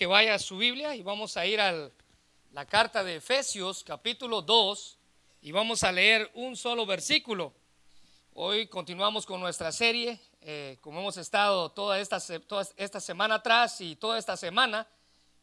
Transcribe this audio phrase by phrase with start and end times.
[0.00, 1.90] que vaya a su Biblia y vamos a ir a
[2.52, 4.98] la carta de Efesios capítulo 2
[5.42, 7.52] y vamos a leer un solo versículo.
[8.32, 13.78] Hoy continuamos con nuestra serie, eh, como hemos estado toda esta, toda esta semana atrás
[13.82, 14.88] y toda esta semana,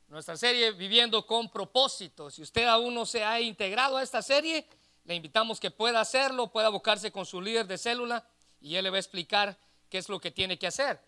[0.08, 2.32] nuestra serie Viviendo con propósito.
[2.32, 4.66] Si usted aún no se ha integrado a esta serie,
[5.04, 8.28] le invitamos que pueda hacerlo, pueda buscarse con su líder de célula
[8.60, 9.56] y él le va a explicar
[9.88, 11.00] qué es lo que tiene que hacer.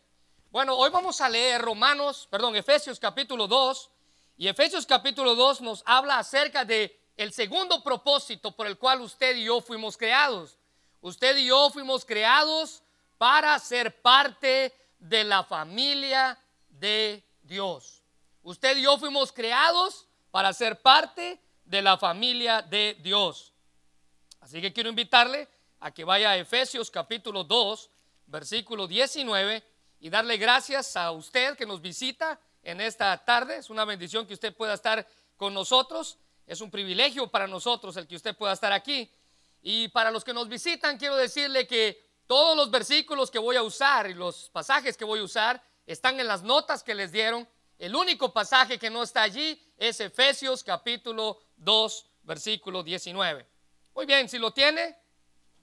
[0.51, 3.91] Bueno, hoy vamos a leer Romanos, perdón, Efesios capítulo 2.
[4.35, 9.35] Y Efesios capítulo 2 nos habla acerca de el segundo propósito por el cual usted
[9.35, 10.57] y yo fuimos creados.
[11.01, 12.81] Usted y yo fuimos creados
[13.19, 18.01] para ser parte de la familia de Dios.
[18.41, 23.53] Usted y yo fuimos creados para ser parte de la familia de Dios.
[24.39, 25.47] Así que quiero invitarle
[25.79, 27.91] a que vaya a Efesios capítulo 2,
[28.25, 29.63] versículo 19
[29.99, 33.57] y darle gracias a usted que nos visita en esta tarde.
[33.57, 35.05] Es una bendición que usted pueda estar
[35.35, 36.17] con nosotros.
[36.47, 39.11] Es un privilegio para nosotros el que usted pueda estar aquí.
[39.61, 43.63] Y para los que nos visitan, quiero decirle que todos los versículos que voy a
[43.63, 47.47] usar y los pasajes que voy a usar están en las notas que les dieron.
[47.77, 53.45] El único pasaje que no está allí es Efesios capítulo 2, versículo 19.
[53.95, 54.95] Muy bien, si lo tiene,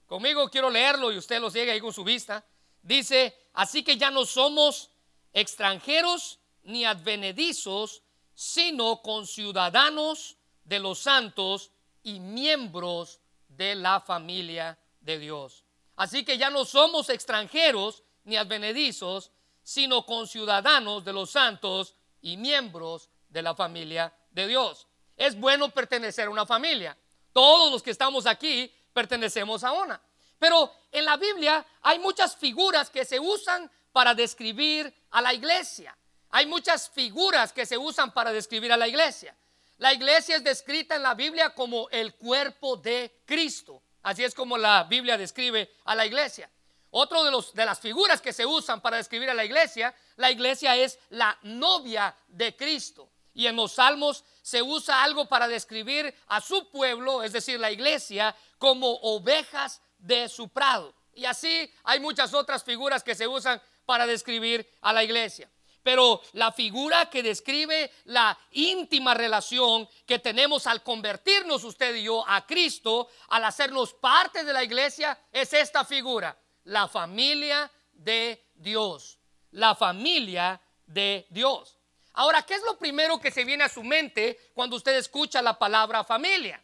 [0.06, 2.44] conmigo quiero leerlo y usted lo sigue ahí con su vista.
[2.86, 4.90] Dice, así que ya no somos
[5.32, 11.72] extranjeros ni advenedizos, sino conciudadanos de los santos
[12.04, 15.64] y miembros de la familia de Dios.
[15.96, 19.32] Así que ya no somos extranjeros ni advenedizos,
[19.64, 24.86] sino conciudadanos de los santos y miembros de la familia de Dios.
[25.16, 26.96] Es bueno pertenecer a una familia.
[27.32, 30.00] Todos los que estamos aquí pertenecemos a una.
[30.38, 35.96] Pero en la Biblia hay muchas figuras que se usan para describir a la iglesia.
[36.30, 39.34] Hay muchas figuras que se usan para describir a la iglesia.
[39.78, 43.82] La iglesia es descrita en la Biblia como el cuerpo de Cristo.
[44.02, 46.50] Así es como la Biblia describe a la iglesia.
[46.90, 50.30] Otro de, los, de las figuras que se usan para describir a la iglesia, la
[50.30, 53.10] iglesia es la novia de Cristo.
[53.34, 57.70] Y en los salmos se usa algo para describir a su pueblo, es decir, la
[57.70, 60.94] iglesia, como ovejas de su prado.
[61.12, 65.50] Y así hay muchas otras figuras que se usan para describir a la iglesia.
[65.82, 72.28] Pero la figura que describe la íntima relación que tenemos al convertirnos usted y yo
[72.28, 79.20] a Cristo, al hacernos parte de la iglesia, es esta figura, la familia de Dios.
[79.52, 81.78] La familia de Dios.
[82.14, 85.56] Ahora, ¿qué es lo primero que se viene a su mente cuando usted escucha la
[85.56, 86.62] palabra familia?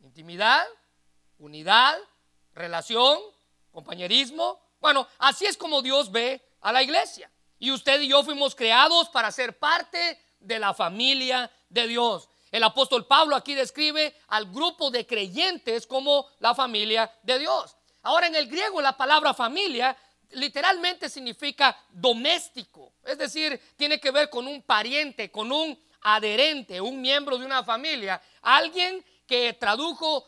[0.00, 0.64] Intimidad,
[1.38, 1.96] unidad,
[2.54, 3.18] relación,
[3.70, 4.60] compañerismo.
[4.80, 7.30] Bueno, así es como Dios ve a la iglesia.
[7.58, 12.28] Y usted y yo fuimos creados para ser parte de la familia de Dios.
[12.50, 17.76] El apóstol Pablo aquí describe al grupo de creyentes como la familia de Dios.
[18.02, 19.96] Ahora en el griego la palabra familia
[20.30, 27.00] literalmente significa doméstico, es decir, tiene que ver con un pariente, con un adherente, un
[27.00, 30.26] miembro de una familia, alguien que tradujo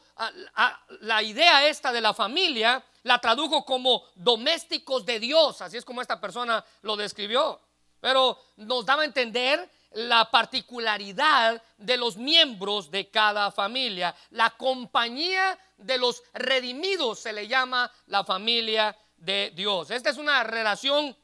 [1.00, 6.02] la idea esta de la familia, la tradujo como domésticos de Dios, así es como
[6.02, 7.60] esta persona lo describió.
[8.00, 14.14] Pero nos daba a entender la particularidad de los miembros de cada familia.
[14.30, 19.90] La compañía de los redimidos se le llama la familia de Dios.
[19.90, 21.16] Esta es una relación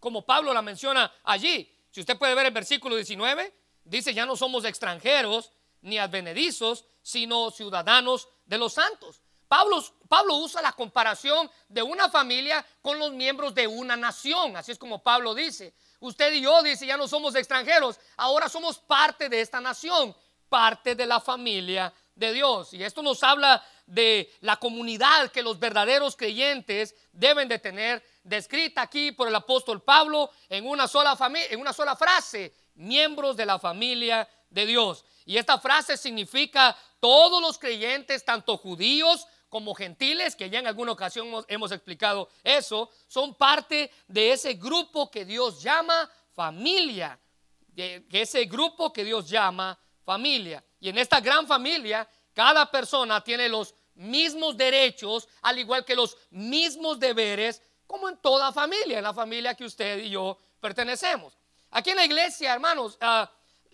[0.00, 1.70] como Pablo la menciona allí.
[1.90, 7.50] Si usted puede ver el versículo 19, dice, ya no somos extranjeros ni advenedizos, sino
[7.50, 9.20] ciudadanos de los santos.
[9.48, 14.72] Pablo, Pablo, usa la comparación de una familia con los miembros de una nación, así
[14.72, 15.74] es como Pablo dice.
[16.00, 20.16] Usted y yo dice, ya no somos extranjeros, ahora somos parte de esta nación,
[20.48, 22.72] parte de la familia de Dios.
[22.72, 28.80] Y esto nos habla de la comunidad que los verdaderos creyentes deben de tener, descrita
[28.80, 31.16] aquí por el apóstol Pablo en una sola,
[31.50, 35.04] en una sola frase, miembros de la familia de Dios.
[35.24, 40.92] Y esta frase significa todos los creyentes, tanto judíos como gentiles, que ya en alguna
[40.92, 47.18] ocasión hemos, explicado eso, son parte de ese grupo que Dios llama familia,
[47.66, 50.64] de, ese grupo que Dios llama familia.
[50.80, 56.16] Y en esta gran familia, cada persona tiene los mismos derechos, al igual que los
[56.30, 61.36] mismos deberes, como en toda familia, en la familia que usted y yo pertenecemos.
[61.72, 63.26] Aquí en la iglesia, hermanos, uh,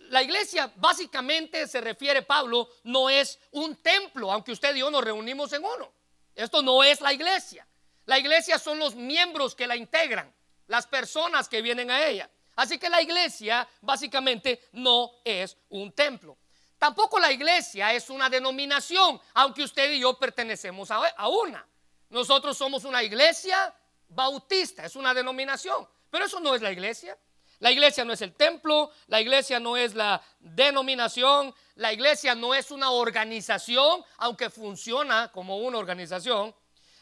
[0.09, 5.03] la iglesia básicamente se refiere, Pablo, no es un templo, aunque usted y yo nos
[5.03, 5.91] reunimos en uno.
[6.35, 7.67] Esto no es la iglesia.
[8.05, 10.33] La iglesia son los miembros que la integran,
[10.67, 12.29] las personas que vienen a ella.
[12.55, 16.37] Así que la iglesia básicamente no es un templo.
[16.77, 21.67] Tampoco la iglesia es una denominación, aunque usted y yo pertenecemos a, una.
[22.09, 23.75] Nosotros somos una iglesia
[24.07, 27.17] bautista, es una denominación, pero eso no es la iglesia.
[27.59, 32.55] La iglesia no es el templo, la iglesia no es la denominación, la iglesia no
[32.55, 36.55] es una organización, aunque funciona como una organización.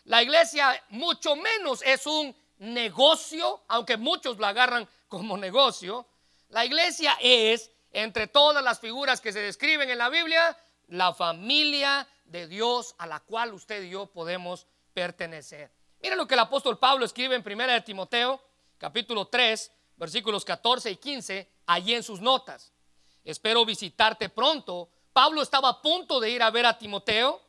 [0.06, 6.07] La iglesia mucho menos es un negocio, aunque muchos la agarran como negocio.
[6.50, 10.57] La iglesia es, entre todas las figuras que se describen en la Biblia,
[10.88, 15.71] la familia de Dios a la cual usted y yo podemos pertenecer.
[16.01, 18.42] Miren lo que el apóstol Pablo escribe en 1 de Timoteo,
[18.77, 22.71] capítulo 3, versículos 14 y 15, allí en sus notas.
[23.23, 24.89] Espero visitarte pronto.
[25.11, 27.41] Pablo estaba a punto de ir a ver a Timoteo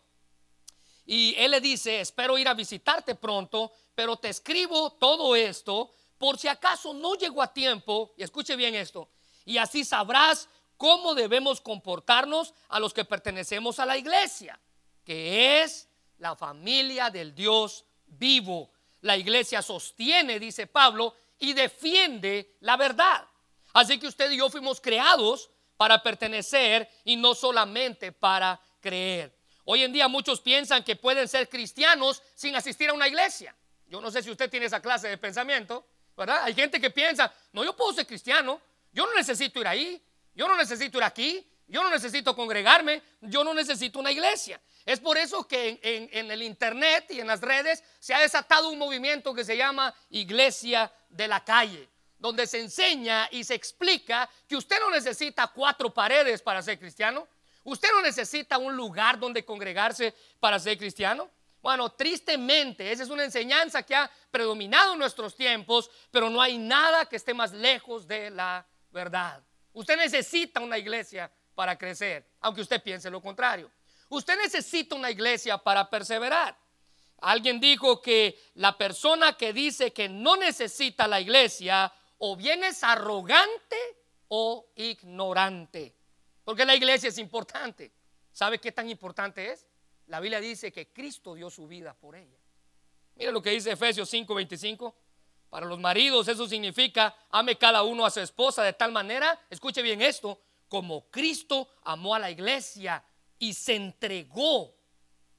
[1.06, 6.38] y él le dice, espero ir a visitarte pronto, pero te escribo todo esto por
[6.38, 9.08] si acaso no llego a tiempo, y escuche bien esto,
[9.44, 14.60] y así sabrás cómo debemos comportarnos a los que pertenecemos a la iglesia,
[15.04, 18.70] que es la familia del Dios vivo.
[19.00, 23.26] La iglesia sostiene, dice Pablo, y defiende la verdad.
[23.72, 29.36] Así que usted y yo fuimos creados para pertenecer y no solamente para creer.
[29.64, 33.54] Hoy en día muchos piensan que pueden ser cristianos sin asistir a una iglesia.
[33.86, 35.86] Yo no sé si usted tiene esa clase de pensamiento,
[36.16, 36.42] ¿verdad?
[36.44, 38.60] Hay gente que piensa, no, yo puedo ser cristiano,
[38.92, 40.02] yo no necesito ir ahí,
[40.34, 44.60] yo no necesito ir aquí, yo no necesito congregarme, yo no necesito una iglesia.
[44.86, 48.78] Es por eso que en, el internet y en las redes se ha desatado un
[48.78, 51.88] movimiento que se llama Iglesia de la Calle,
[52.18, 57.28] donde se enseña y se explica que usted no necesita cuatro paredes para ser cristiano,
[57.64, 61.30] usted no necesita un lugar donde congregarse para ser cristiano.
[61.60, 66.56] Bueno, tristemente, esa es una enseñanza que ha predominado en nuestros tiempos, pero no hay
[66.56, 69.42] nada que esté más lejos de la verdad.
[69.74, 73.68] Usted necesita una iglesia para crecer, aunque usted piense lo contrario.
[74.10, 76.56] Usted necesita una iglesia para perseverar.
[77.20, 82.84] Alguien dijo que la persona que dice que no necesita la iglesia o bien es
[82.84, 83.76] arrogante
[84.28, 85.96] o ignorante.
[86.44, 87.90] Porque la iglesia es importante.
[88.30, 89.66] ¿Sabe qué tan importante es?
[90.06, 92.38] La Biblia dice que Cristo dio su vida por ella.
[93.16, 94.94] Mire lo que dice Efesios 5:25.
[95.50, 99.82] Para los maridos eso significa ame cada uno a su esposa de tal manera, escuche
[99.82, 103.02] bien esto, como Cristo amó a la iglesia
[103.38, 104.74] y se entregó,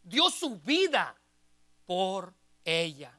[0.01, 1.15] dio su vida
[1.85, 2.33] por
[2.63, 3.17] ella.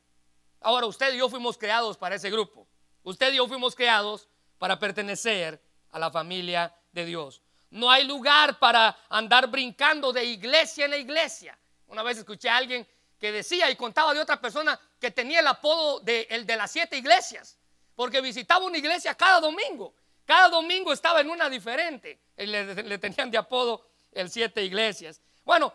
[0.60, 2.68] Ahora usted y yo fuimos creados para ese grupo.
[3.02, 4.28] Usted y yo fuimos creados
[4.58, 7.42] para pertenecer a la familia de Dios.
[7.70, 11.58] No hay lugar para andar brincando de iglesia en iglesia.
[11.86, 12.86] Una vez escuché a alguien
[13.18, 16.70] que decía y contaba de otra persona que tenía el apodo de el de las
[16.70, 17.58] siete iglesias,
[17.94, 19.94] porque visitaba una iglesia cada domingo.
[20.30, 22.20] Cada domingo estaba en una diferente.
[22.36, 25.20] Le, tenían de apodo el siete iglesias.
[25.44, 25.74] Bueno,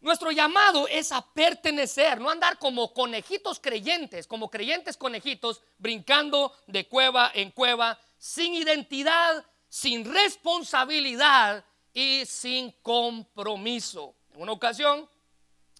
[0.00, 6.88] nuestro llamado es a pertenecer, no andar como conejitos creyentes, como creyentes conejitos, brincando de
[6.88, 11.62] cueva en cueva, sin identidad, sin responsabilidad
[11.92, 14.14] y sin compromiso.
[14.32, 15.06] En una ocasión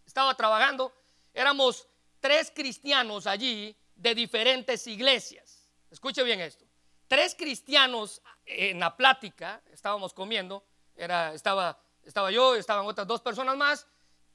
[0.05, 0.93] estaba trabajando,
[1.33, 1.89] éramos
[2.21, 5.71] tres cristianos allí de diferentes iglesias.
[5.91, 6.70] Escuche bien esto
[7.11, 13.57] tres cristianos en la plática, estábamos comiendo, era, estaba, estaba yo, estaban otras dos personas
[13.57, 13.85] más,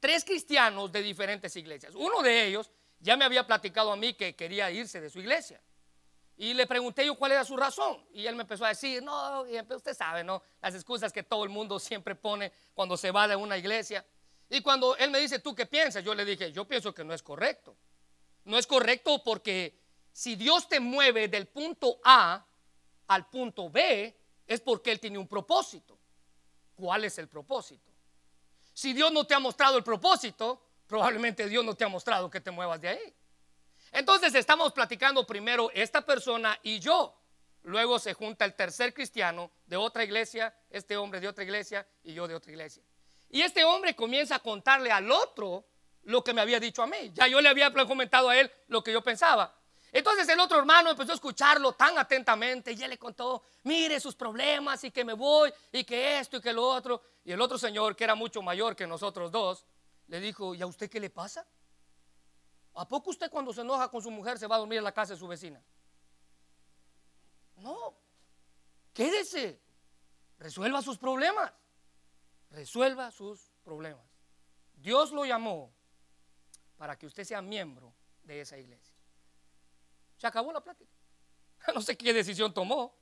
[0.01, 1.95] tres cristianos de diferentes iglesias.
[1.95, 5.61] Uno de ellos ya me había platicado a mí que quería irse de su iglesia.
[6.35, 8.05] Y le pregunté yo cuál era su razón.
[8.11, 10.43] Y él me empezó a decir, no, usted sabe, ¿no?
[10.61, 14.05] Las excusas que todo el mundo siempre pone cuando se va de una iglesia.
[14.49, 16.03] Y cuando él me dice, ¿tú qué piensas?
[16.03, 17.77] Yo le dije, yo pienso que no es correcto.
[18.43, 19.79] No es correcto porque
[20.11, 22.45] si Dios te mueve del punto A
[23.07, 24.15] al punto B
[24.47, 25.97] es porque Él tiene un propósito.
[26.75, 27.91] ¿Cuál es el propósito?
[28.73, 32.41] Si Dios no te ha mostrado el propósito, probablemente Dios no te ha mostrado que
[32.41, 33.13] te muevas de ahí.
[33.91, 37.17] Entonces estamos platicando primero esta persona y yo.
[37.63, 42.13] Luego se junta el tercer cristiano de otra iglesia, este hombre de otra iglesia y
[42.13, 42.83] yo de otra iglesia.
[43.29, 45.65] Y este hombre comienza a contarle al otro
[46.03, 47.11] lo que me había dicho a mí.
[47.13, 49.54] Ya yo le había comentado a él lo que yo pensaba.
[49.95, 54.13] Entonces el otro hermano empezó a escucharlo tan atentamente y él le contó, mire sus
[54.13, 57.01] problemas y que me voy y que esto y que lo otro.
[57.23, 59.65] Y el otro señor, que era mucho mayor que nosotros dos,
[60.07, 61.47] le dijo, ¿y a usted qué le pasa?
[62.73, 64.91] ¿A poco usted cuando se enoja con su mujer se va a dormir en la
[64.91, 65.63] casa de su vecina?
[67.55, 67.97] No,
[68.91, 69.61] quédese,
[70.39, 71.53] resuelva sus problemas,
[72.49, 74.05] resuelva sus problemas.
[74.73, 75.73] Dios lo llamó
[76.75, 78.94] para que usted sea miembro de esa iglesia.
[80.17, 80.91] Se acabó la plática.
[81.73, 82.95] No sé qué decisión tomó,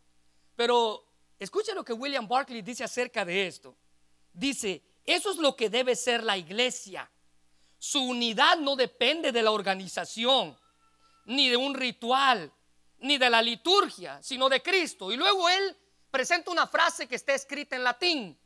[0.56, 1.06] pero
[1.38, 3.76] escucha lo que William Barclay dice acerca de esto.
[4.32, 7.10] Dice, eso es lo que debe ser la iglesia.
[7.78, 10.58] Su unidad no depende de la organización,
[11.26, 12.52] ni de un ritual,
[13.00, 15.12] ni de la liturgia, sino de Cristo.
[15.12, 15.78] Y luego él
[16.10, 18.40] presenta una frase que está escrita en latín.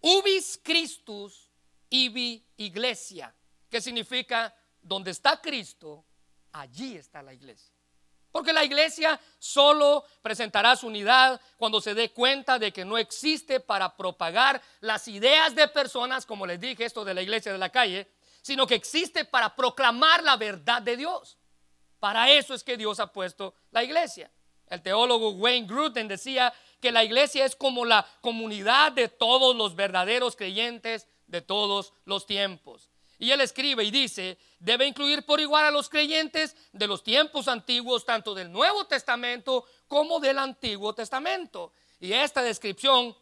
[0.00, 1.50] Ubis Christus
[1.88, 3.34] ibi iglesia,
[3.70, 6.04] que significa donde está Cristo,
[6.52, 7.73] allí está la iglesia.
[8.34, 13.60] Porque la iglesia solo presentará su unidad cuando se dé cuenta de que no existe
[13.60, 17.68] para propagar las ideas de personas, como les dije esto de la iglesia de la
[17.68, 18.10] calle,
[18.42, 21.38] sino que existe para proclamar la verdad de Dios.
[22.00, 24.32] Para eso es que Dios ha puesto la iglesia.
[24.66, 29.76] El teólogo Wayne Gruden decía que la iglesia es como la comunidad de todos los
[29.76, 32.90] verdaderos creyentes de todos los tiempos.
[33.18, 37.48] Y él escribe y dice, debe incluir por igual a los creyentes de los tiempos
[37.48, 41.72] antiguos, tanto del Nuevo Testamento como del Antiguo Testamento.
[42.00, 43.16] Y esta descripción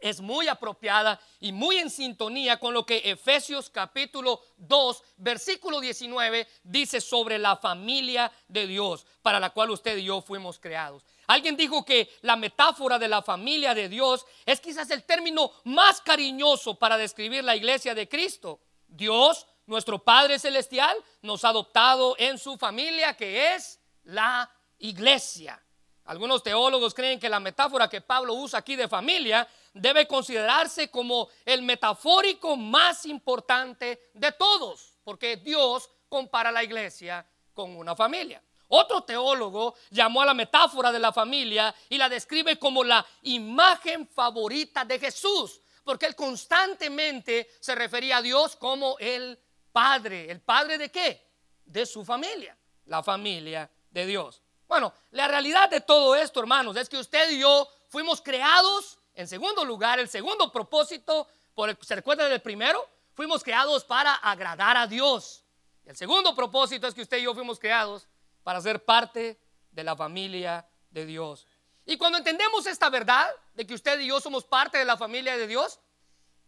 [0.00, 6.46] es muy apropiada y muy en sintonía con lo que Efesios capítulo 2, versículo 19
[6.62, 11.04] dice sobre la familia de Dios, para la cual usted y yo fuimos creados.
[11.26, 16.00] Alguien dijo que la metáfora de la familia de Dios es quizás el término más
[16.00, 18.60] cariñoso para describir la iglesia de Cristo.
[18.96, 25.62] Dios, nuestro Padre Celestial, nos ha adoptado en su familia que es la iglesia.
[26.06, 31.28] Algunos teólogos creen que la metáfora que Pablo usa aquí de familia debe considerarse como
[31.44, 38.40] el metafórico más importante de todos, porque Dios compara la iglesia con una familia.
[38.68, 44.08] Otro teólogo llamó a la metáfora de la familia y la describe como la imagen
[44.08, 49.38] favorita de Jesús, porque él constantemente se refería a Dios como el
[49.70, 50.28] Padre.
[50.28, 51.24] ¿El Padre de qué?
[51.64, 54.42] De su familia, la familia de Dios.
[54.66, 59.28] Bueno, la realidad de todo esto, hermanos, es que usted y yo fuimos creados, en
[59.28, 62.84] segundo lugar, el segundo propósito, por el, ¿se recuerda del primero?
[63.14, 65.44] Fuimos creados para agradar a Dios.
[65.84, 68.08] El segundo propósito es que usted y yo fuimos creados
[68.42, 69.40] para ser parte
[69.70, 71.46] de la familia de Dios.
[71.86, 75.36] Y cuando entendemos esta verdad de que usted y yo somos parte de la familia
[75.36, 75.78] de Dios,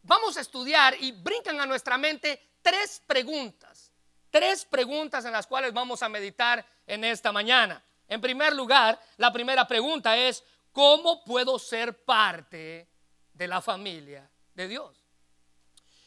[0.03, 3.93] vamos a estudiar y brincan a nuestra mente tres preguntas.
[4.31, 7.83] Tres preguntas en las cuales vamos a meditar en esta mañana.
[8.09, 10.43] En primer lugar, la primera pregunta es,
[10.73, 12.89] ¿cómo puedo ser parte
[13.33, 14.97] de la familia de Dios?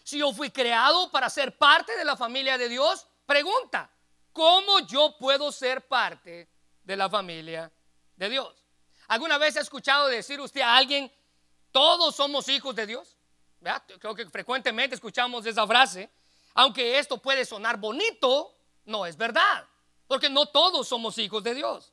[0.03, 3.89] Si yo fui creado para ser parte de la familia de Dios, pregunta,
[4.33, 6.50] ¿cómo yo puedo ser parte
[6.83, 7.71] de la familia
[8.17, 8.61] de Dios?
[9.12, 11.12] ¿Alguna vez ha escuchado decir usted a alguien,
[11.74, 13.18] todos somos hijos de Dios?
[14.00, 16.10] Creo que frecuentemente escuchamos esa frase.
[16.53, 19.68] Aunque esto puede sonar bonito, no es verdad.
[20.08, 21.91] Porque no todos somos hijos de Dios.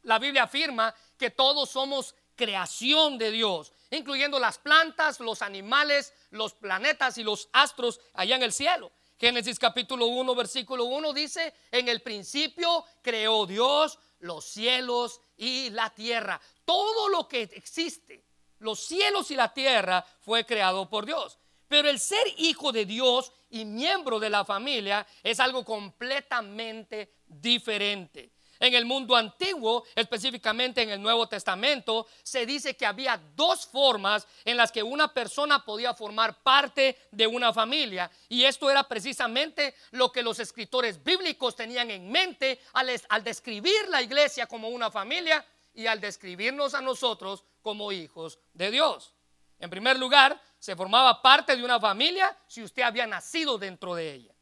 [0.00, 6.54] La Biblia afirma que todos somos creación de Dios, incluyendo las plantas, los animales, los
[6.54, 8.90] planetas y los astros allá en el cielo.
[9.18, 15.90] Génesis capítulo 1, versículo 1 dice, en el principio creó Dios los cielos y la
[15.90, 16.40] tierra.
[16.64, 18.24] Todo lo que existe,
[18.58, 21.38] los cielos y la tierra, fue creado por Dios.
[21.68, 28.32] Pero el ser hijo de Dios y miembro de la familia es algo completamente diferente.
[28.60, 34.26] En el mundo antiguo, específicamente en el Nuevo Testamento, se dice que había dos formas
[34.44, 38.10] en las que una persona podía formar parte de una familia.
[38.28, 44.02] Y esto era precisamente lo que los escritores bíblicos tenían en mente al, describir la
[44.02, 49.14] iglesia como una familia y al describirnos a nosotros como hijos de Dios.
[49.58, 54.12] En primer lugar, se formaba parte de una familia si usted había nacido dentro de
[54.12, 54.34] ella.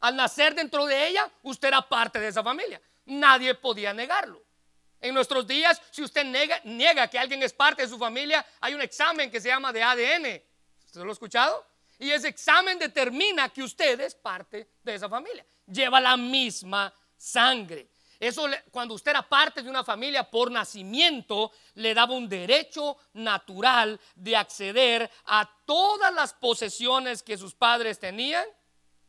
[0.00, 2.82] Al nacer dentro de ella, usted era parte de esa familia.
[3.06, 4.42] Nadie podía negarlo.
[5.00, 6.24] En nuestros días, si usted
[6.64, 9.82] niega, que alguien es parte de su familia, hay un examen que se llama de
[9.82, 10.42] ADN.
[10.86, 11.66] ¿Usted lo ha escuchado?
[11.98, 15.44] Y ese examen determina que usted es parte de esa familia.
[15.66, 17.88] Lleva la misma sangre.
[18.20, 24.00] Eso cuando usted era parte de una familia por nacimiento, le daba un derecho natural
[24.14, 28.46] de acceder a todas las posesiones que sus padres tenían,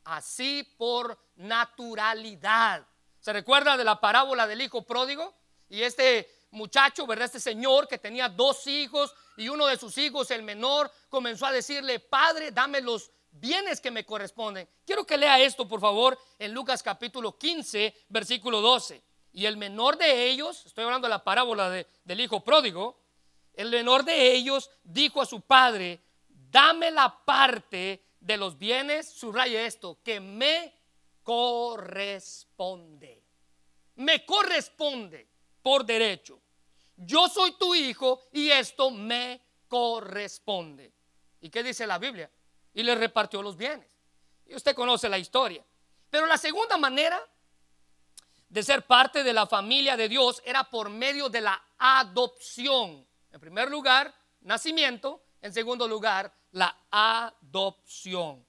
[0.04, 2.88] así por naturalidad.
[3.24, 5.34] ¿Se recuerda de la parábola del hijo pródigo?
[5.70, 7.28] Y este muchacho, ¿verdad?
[7.28, 11.54] Este señor que tenía dos hijos y uno de sus hijos, el menor, comenzó a
[11.54, 14.68] decirle, Padre, dame los bienes que me corresponden.
[14.86, 19.02] Quiero que lea esto, por favor, en Lucas capítulo 15, versículo 12.
[19.32, 23.00] Y el menor de ellos, estoy hablando de la parábola del hijo pródigo,
[23.54, 29.66] el menor de ellos dijo a su padre, dame la parte de los bienes, subraya
[29.66, 30.83] esto, que me
[31.24, 33.24] corresponde.
[33.96, 35.30] Me corresponde.
[35.62, 36.42] por derecho.
[36.98, 40.92] Yo soy tu hijo y esto me corresponde.
[41.40, 42.30] ¿Y qué dice la Biblia?
[42.74, 43.98] Y le repartió los bienes.
[44.46, 45.66] Y usted conoce la historia.
[46.10, 47.20] Pero la segunda manera
[48.50, 53.08] de ser parte de la familia de Dios era por medio de la adopción.
[53.32, 55.24] En primer lugar, nacimiento.
[55.42, 58.46] En segundo lugar, la adopción.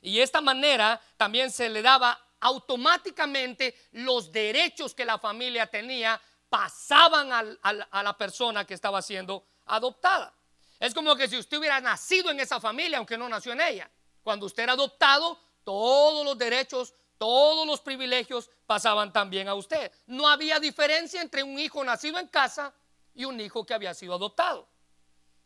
[0.00, 7.30] Y esta manera también se le daba automáticamente los derechos que la familia tenía pasaban
[7.62, 10.34] a la persona que estaba siendo adoptada.
[10.80, 13.90] Es como que si usted hubiera nacido en esa familia, aunque no nació en ella.
[14.22, 19.92] Cuando usted era adoptado, todos los derechos, todos los privilegios pasaban también a usted.
[20.06, 22.72] No había diferencia entre un hijo nacido en casa
[23.14, 24.66] y un hijo que había sido adoptado.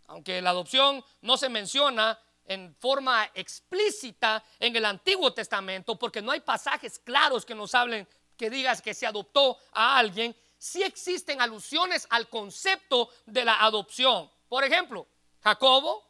[0.07, 6.33] Aunque la adopción no se menciona en forma explícita en el Antiguo Testamento, porque no
[6.33, 11.41] hay pasajes claros que nos hablen, que digas que se adoptó a alguien, sí existen
[11.41, 14.31] alusiones al concepto de la adopción.
[14.49, 15.07] Por ejemplo,
[15.43, 16.05] Jacobo,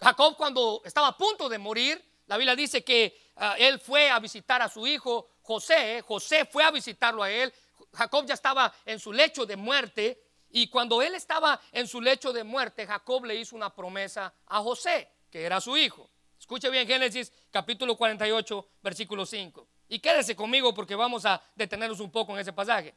[0.00, 4.18] Jacob cuando estaba a punto de morir, la Biblia dice que ah, él fue a
[4.18, 7.52] visitar a su hijo José, José fue a visitarlo a él,
[7.92, 12.32] Jacob ya estaba en su lecho de muerte y cuando él estaba en su lecho
[12.32, 16.10] de muerte, Jacob le hizo una promesa a José que era su hijo.
[16.38, 19.66] Escuche bien Génesis capítulo 48, versículo 5.
[19.88, 22.94] Y quédese conmigo porque vamos a detenernos un poco en ese pasaje.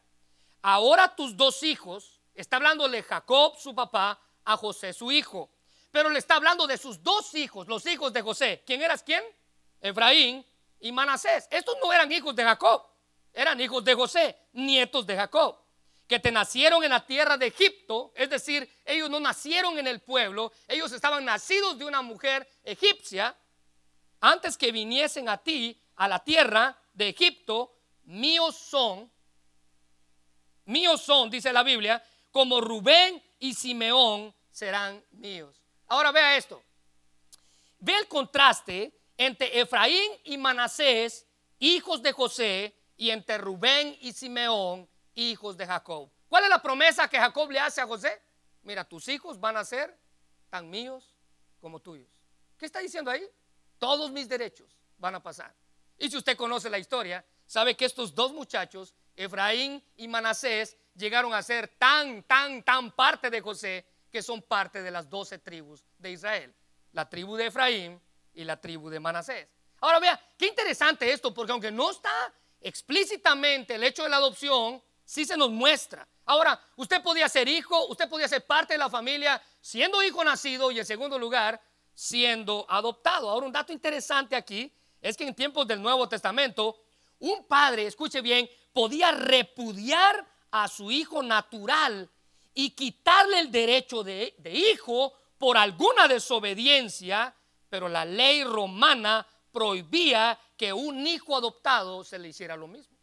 [0.61, 5.49] Ahora tus dos hijos, está hablándole Jacob, su papá, a José, su hijo.
[5.91, 8.63] Pero le está hablando de sus dos hijos, los hijos de José.
[8.65, 9.23] ¿Quién eras quién?
[9.79, 10.45] Efraín
[10.81, 11.47] y Manasés.
[11.49, 12.85] Estos no eran hijos de Jacob,
[13.31, 15.64] eran hijos de José, nietos de Jacob
[16.07, 20.01] que te nacieron en la tierra de Egipto, es decir, ellos no nacieron en el
[20.01, 23.35] pueblo, ellos estaban nacidos de una mujer egipcia,
[24.21, 29.11] antes que viniesen a ti, a la tierra de Egipto, míos son,
[30.65, 35.61] míos son, dice la Biblia, como Rubén y Simeón serán míos.
[35.87, 36.63] Ahora vea esto,
[37.79, 41.25] ve el contraste entre Efraín y Manasés,
[41.59, 46.11] hijos de José, y entre Rubén y Simeón, hijos de Jacob.
[46.27, 48.21] ¿Cuál es la promesa que Jacob le hace a José?
[48.61, 49.97] Mira, tus hijos van a ser
[50.49, 51.15] tan míos
[51.59, 52.09] como tuyos.
[52.57, 53.27] ¿Qué está diciendo ahí?
[53.77, 55.55] Todos mis derechos van a pasar.
[55.97, 61.33] Y si usted conoce la historia, sabe que estos dos muchachos, Efraín y Manasés, llegaron
[61.33, 65.85] a ser tan, tan, tan parte de José que son parte de las doce tribus
[65.97, 66.55] de Israel.
[66.93, 68.01] La tribu de Efraín
[68.33, 69.47] y la tribu de Manasés.
[69.81, 74.81] Ahora vea, qué interesante esto, porque aunque no está explícitamente el hecho de la adopción,
[75.05, 76.07] sí se nos muestra.
[76.25, 80.71] Ahora, usted podía ser hijo, usted podía ser parte de la familia siendo hijo nacido
[80.71, 81.61] y en segundo lugar,
[81.93, 83.29] siendo adoptado.
[83.29, 86.81] Ahora, un dato interesante aquí es que en tiempos del Nuevo Testamento,
[87.19, 92.09] un padre, escuche bien, podía repudiar a su hijo natural
[92.53, 97.35] y quitarle el derecho de, de hijo por alguna desobediencia,
[97.69, 102.97] pero la ley romana prohibía que un hijo adoptado se le hiciera lo mismo.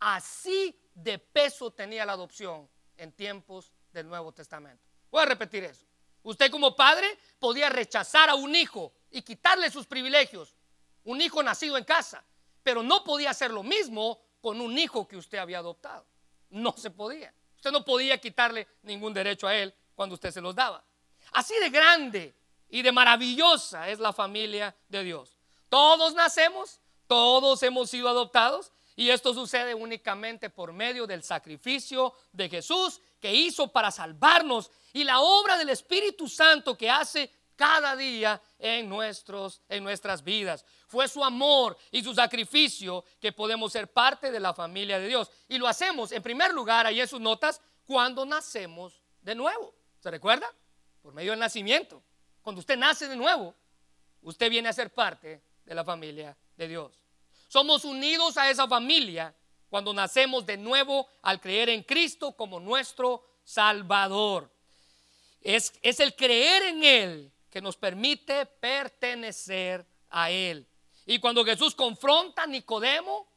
[0.00, 4.84] Así de peso tenía la adopción en tiempos del Nuevo Testamento.
[5.10, 5.86] Voy a repetir eso.
[6.22, 10.56] Usted como padre podía rechazar a un hijo y quitarle sus privilegios,
[11.04, 12.24] un hijo nacido en casa,
[12.62, 16.06] pero no podía hacer lo mismo con un hijo que usted había adoptado.
[16.50, 17.34] No se podía.
[17.56, 20.84] Usted no podía quitarle ningún derecho a él cuando usted se los daba.
[21.32, 22.34] Así de grande
[22.68, 25.38] y de maravillosa es la familia de Dios.
[25.68, 32.48] Todos nacemos, todos hemos sido adoptados y esto sucede únicamente por medio del sacrificio de
[32.48, 38.40] Jesús que hizo para salvarnos y la obra del Espíritu Santo que hace cada día
[38.60, 40.64] en, nuestros, en nuestras vidas.
[40.86, 45.32] Fue su amor y su sacrificio que podemos ser parte de la familia de Dios.
[45.48, 49.74] Y lo hacemos, en primer lugar, ahí en sus notas, cuando nacemos de nuevo.
[49.98, 50.46] ¿Se recuerda?
[51.02, 52.04] Por medio del nacimiento.
[52.40, 53.52] Cuando usted nace de nuevo,
[54.20, 57.01] usted viene a ser parte de la familia de Dios.
[57.52, 59.34] Somos unidos a esa familia
[59.68, 64.50] cuando nacemos de nuevo al creer en Cristo como nuestro Salvador.
[65.38, 70.66] Es, es el creer en Él que nos permite pertenecer a Él.
[71.04, 73.28] Y cuando Jesús confronta a Nicodemo,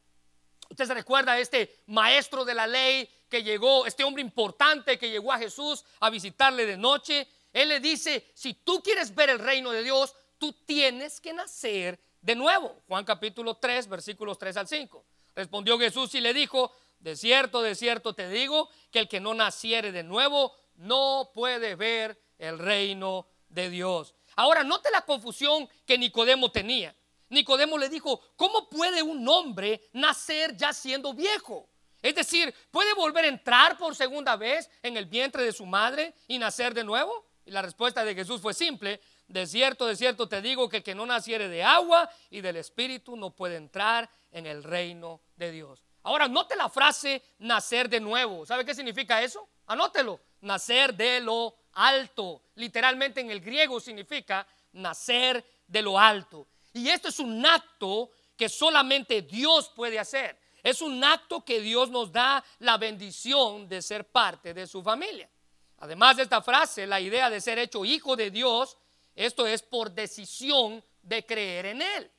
[0.69, 5.09] usted se recuerda a este maestro de la ley que llegó, este hombre importante que
[5.09, 9.39] llegó a Jesús a visitarle de noche, él le dice, si tú quieres ver el
[9.39, 12.81] reino de Dios, tú tienes que nacer de nuevo.
[12.87, 15.05] Juan capítulo 3, versículos 3 al 5.
[15.35, 19.35] Respondió Jesús y le dijo, de cierto, de cierto te digo, que el que no
[19.35, 24.15] naciere de nuevo no puede ver el reino de Dios.
[24.35, 26.95] Ahora, note la confusión que Nicodemo tenía.
[27.29, 31.69] Nicodemo le dijo, ¿cómo puede un hombre nacer ya siendo viejo?
[32.01, 36.15] Es decir, ¿puede volver a entrar por segunda vez en el vientre de su madre
[36.27, 37.27] y nacer de nuevo?
[37.45, 38.99] Y la respuesta de Jesús fue simple.
[39.27, 42.57] De cierto, de cierto te digo que el que no naciere de agua y del
[42.57, 45.83] Espíritu no puede entrar en el reino de Dios.
[46.03, 48.45] Ahora, note la frase nacer de nuevo.
[48.45, 49.49] ¿Sabe qué significa eso?
[49.65, 50.19] Anótelo.
[50.41, 52.43] Nacer de lo alto.
[52.55, 56.47] Literalmente en el griego significa nacer de lo alto.
[56.73, 60.37] Y esto es un acto que solamente Dios puede hacer.
[60.61, 65.29] Es un acto que Dios nos da la bendición de ser parte de su familia.
[65.77, 68.77] Además de esta frase, la idea de ser hecho hijo de Dios,
[69.15, 72.11] esto es por decisión de creer en Él.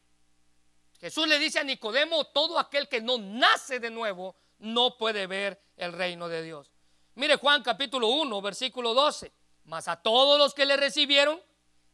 [0.98, 5.60] Jesús le dice a Nicodemo, todo aquel que no nace de nuevo no puede ver
[5.76, 6.72] el reino de Dios.
[7.14, 9.32] Mire Juan capítulo 1, versículo 12.
[9.64, 11.40] Mas a todos los que le recibieron,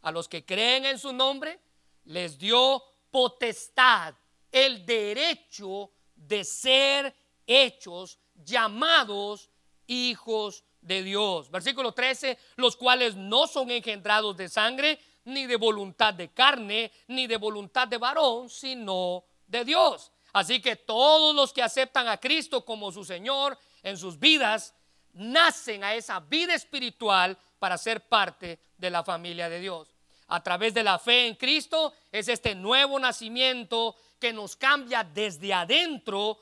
[0.03, 1.61] a los que creen en su nombre,
[2.05, 4.15] les dio potestad,
[4.51, 7.15] el derecho de ser
[7.47, 9.51] hechos, llamados
[9.87, 11.51] hijos de Dios.
[11.51, 17.27] Versículo 13, los cuales no son engendrados de sangre, ni de voluntad de carne, ni
[17.27, 20.13] de voluntad de varón, sino de Dios.
[20.33, 24.75] Así que todos los que aceptan a Cristo como su Señor en sus vidas,
[25.15, 29.89] nacen a esa vida espiritual para ser parte de la familia de Dios.
[30.29, 35.53] A través de la fe en Cristo es este nuevo nacimiento que nos cambia desde
[35.53, 36.39] adentro,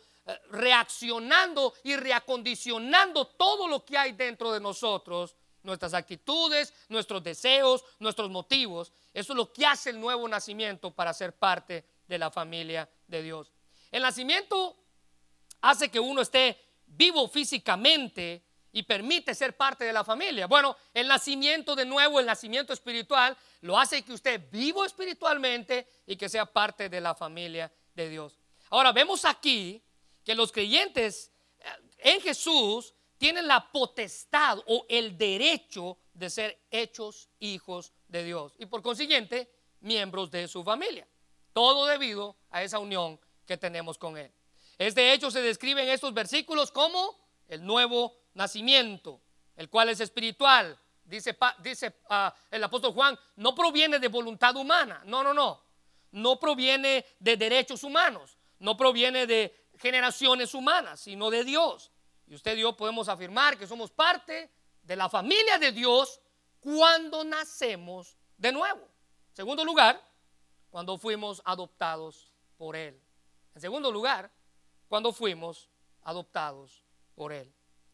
[0.50, 8.30] reaccionando y reacondicionando todo lo que hay dentro de nosotros, nuestras actitudes, nuestros deseos, nuestros
[8.30, 8.92] motivos.
[9.12, 13.22] Eso es lo que hace el nuevo nacimiento para ser parte de la familia de
[13.22, 13.52] Dios.
[13.90, 14.76] El nacimiento
[15.60, 20.46] hace que uno esté vivo físicamente y permite ser parte de la familia.
[20.46, 26.16] Bueno, el nacimiento de nuevo, el nacimiento espiritual, lo hace que usted vivo espiritualmente y
[26.16, 28.38] que sea parte de la familia de Dios.
[28.70, 29.82] Ahora, vemos aquí
[30.30, 31.64] que los creyentes eh,
[31.98, 38.66] en Jesús tienen la potestad o el derecho de ser hechos hijos de Dios y
[38.66, 41.08] por consiguiente miembros de su familia.
[41.52, 44.32] Todo debido a esa unión que tenemos con Él.
[44.78, 49.20] Este hecho se describe en estos versículos como el nuevo nacimiento,
[49.56, 50.78] el cual es espiritual.
[51.02, 55.60] Dice, dice ah, el apóstol Juan, no proviene de voluntad humana, no, no, no.
[56.12, 61.90] No proviene de derechos humanos, no proviene de generaciones humanas, sino de Dios.
[62.26, 64.50] Y usted y yo podemos afirmar que somos parte
[64.82, 66.20] de la familia de Dios
[66.60, 68.82] cuando nacemos de nuevo.
[69.30, 70.00] En segundo lugar,
[70.68, 73.00] cuando fuimos adoptados por Él.
[73.54, 74.30] En segundo lugar,
[74.86, 75.70] cuando fuimos
[76.02, 77.52] adoptados por Él.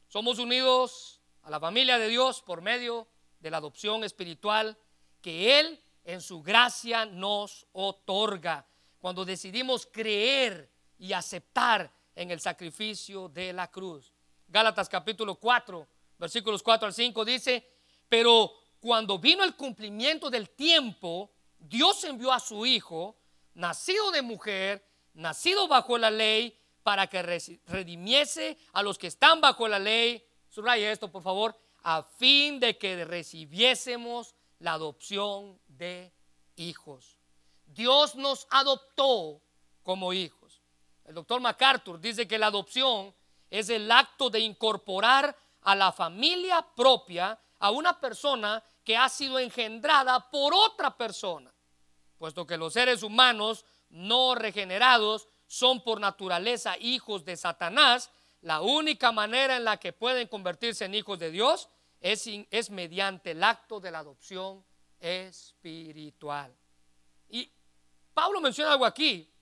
[0.09, 3.07] Somos unidos a la familia de Dios por medio
[3.39, 4.77] de la adopción espiritual
[5.23, 8.67] que Él en su gracia nos otorga
[8.99, 14.13] cuando decidimos creer y aceptar en el sacrificio de la cruz.
[14.49, 15.87] Gálatas capítulo 4,
[16.19, 17.69] versículos 4 al 5 dice,
[18.09, 23.17] pero cuando vino el cumplimiento del tiempo, Dios envió a su Hijo,
[23.55, 27.21] nacido de mujer, nacido bajo la ley, para que
[27.67, 32.79] redimiese a los que están bajo la ley, subraya esto por favor, a fin de
[32.79, 36.13] que recibiésemos la adopción de
[36.55, 37.19] hijos.
[37.67, 39.43] Dios nos adoptó
[39.83, 40.36] como hijos.
[41.07, 43.15] El doctor MacArthur dice que la adopción
[43.49, 49.39] es el acto de incorporar a la familia propia a una persona que ha sido
[49.39, 51.53] engendrada por otra persona,
[52.19, 59.13] puesto que los seres humanos no regenerados son por naturaleza hijos de Satanás, la única
[59.13, 61.69] manera en la que pueden convertirse en hijos de Dios
[62.01, 64.65] es, mediante el acto de la adopción
[65.01, 66.55] espiritual.
[67.29, 67.51] Y
[68.13, 69.33] Pablo menciona algo aquí,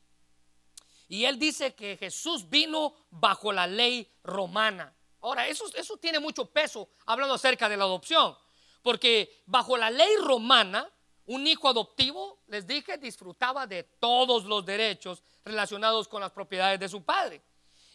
[1.14, 4.92] y él dice que Jesús vino bajo la ley romana.
[5.20, 8.37] Ahora, eso, eso tiene mucho peso hablando acerca de la adopción,
[8.83, 10.90] porque bajo la ley romana,
[11.27, 16.88] un hijo adoptivo, les dije, disfrutaba de todos los derechos relacionados con las propiedades de
[16.88, 17.44] su padre.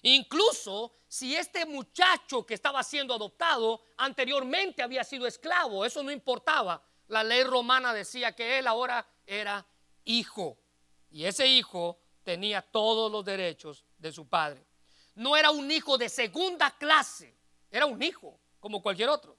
[0.04, 6.82] Incluso si este muchacho que estaba siendo adoptado anteriormente había sido esclavo, eso no importaba.
[7.10, 9.68] La ley romana decía que él ahora era
[10.06, 10.58] hijo
[11.12, 14.66] y ese hijo tenía todos los derechos de su padre.
[15.16, 17.36] No era un hijo de segunda clase,
[17.72, 19.38] era un hijo como cualquier otro.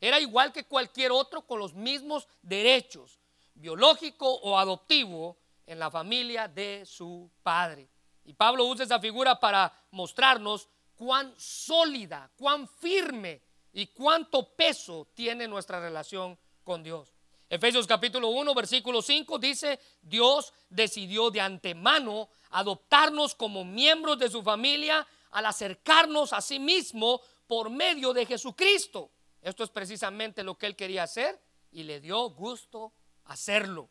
[0.00, 3.18] Era igual que cualquier otro con los mismos derechos
[3.54, 7.88] biológico o adoptivo en la familia de su padre.
[8.24, 15.48] Y Pablo usa esa figura para mostrarnos cuán sólida, cuán firme y cuánto peso tiene
[15.48, 17.15] nuestra relación con Dios.
[17.48, 24.42] Efesios capítulo 1, versículo 5 dice, Dios decidió de antemano adoptarnos como miembros de su
[24.42, 29.12] familia al acercarnos a sí mismo por medio de Jesucristo.
[29.40, 32.92] Esto es precisamente lo que él quería hacer y le dio gusto
[33.26, 33.90] hacerlo.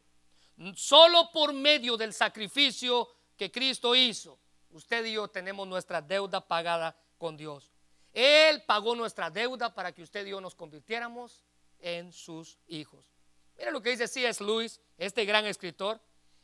[0.76, 4.38] Solo por medio del sacrificio que Cristo hizo,
[4.72, 7.72] usted y yo tenemos nuestra deuda pagada con Dios.
[8.12, 11.44] Él pagó nuestra deuda para que usted y yo nos convirtiéramos
[11.80, 13.15] en sus hijos.
[13.58, 14.44] Mira lo que dice C.S.
[14.44, 16.00] Lewis, este gran escritor.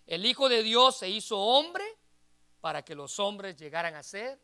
[0.06, 1.86] El Hijo de Dios se hizo hombre
[2.60, 4.40] para que los hombres llegaran a ser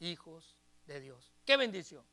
[0.00, 1.32] hijos de Dios.
[1.44, 2.04] Qué bendición.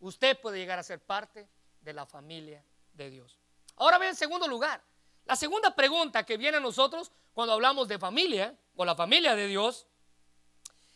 [0.00, 1.48] Usted puede llegar a ser parte
[1.80, 3.38] de la familia de Dios.
[3.76, 4.82] Ahora ve en segundo lugar,
[5.24, 9.46] la segunda pregunta que viene a nosotros cuando hablamos de familia o la familia de
[9.46, 9.86] Dios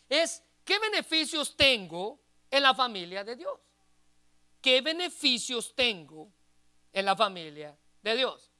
[0.09, 3.59] es, ¿qué beneficios tengo en la familia de Dios?
[4.61, 6.31] ¿Qué beneficios tengo
[6.93, 8.51] en la familia de Dios?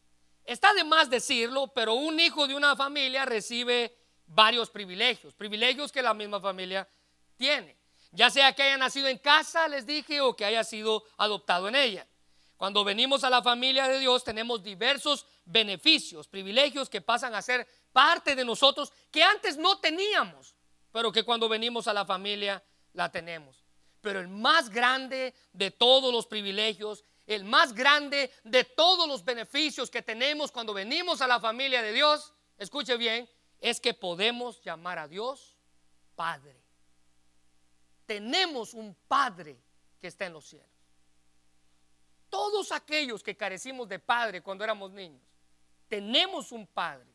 [0.44, 6.02] Está de más decirlo, pero un hijo de una familia recibe varios privilegios, privilegios que
[6.02, 6.88] la misma familia
[7.38, 7.78] tiene.
[8.12, 11.76] Ya sea que haya nacido en casa, les dije, o que haya sido adoptado en
[11.76, 12.08] ella.
[12.58, 17.68] Cuando venimos a la familia de Dios tenemos diversos beneficios, privilegios que pasan a ser
[17.92, 20.56] parte de nosotros que antes no teníamos,
[20.92, 23.64] pero que cuando venimos a la familia la tenemos.
[24.02, 29.90] Pero el más grande de todos los privilegios, el más grande de todos los beneficios
[29.90, 33.30] que tenemos cuando venimos a la familia de Dios, escuche bien,
[33.60, 35.58] es que podemos llamar a Dios
[36.16, 36.62] Padre
[38.12, 39.58] tenemos un Padre
[39.98, 40.68] que está en los cielos.
[42.30, 45.22] Todos aquellos que carecimos de Padre cuando éramos niños,
[45.88, 47.10] tenemos un Padre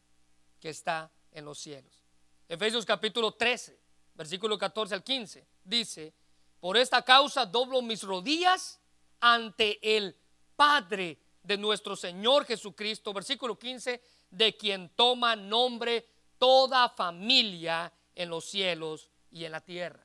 [0.58, 2.02] que está en los cielos.
[2.48, 3.78] Efesios capítulo 13,
[4.14, 6.14] versículo 14 al 15, dice,
[6.60, 8.80] por esta causa doblo mis rodillas
[9.20, 10.16] ante el
[10.54, 18.46] Padre de nuestro Señor Jesucristo, versículo 15, de quien toma nombre toda familia en los
[18.46, 20.04] cielos y en la tierra.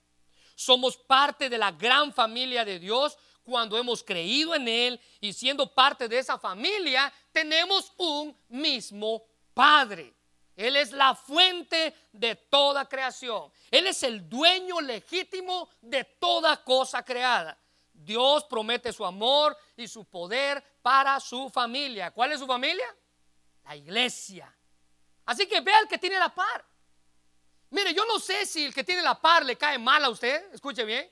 [0.55, 5.73] Somos parte de la gran familia de Dios cuando hemos creído en Él y siendo
[5.73, 10.13] parte de esa familia, tenemos un mismo Padre.
[10.55, 13.51] Él es la fuente de toda creación.
[13.71, 17.57] Él es el dueño legítimo de toda cosa creada.
[18.03, 22.11] Dios promete su amor y su poder para su familia.
[22.11, 22.85] ¿Cuál es su familia?
[23.63, 24.53] La iglesia.
[25.25, 26.65] Así que vea el que tiene la par.
[27.69, 30.53] Mire, yo no sé si el que tiene la par le cae mal a usted,
[30.53, 31.09] escuche bien,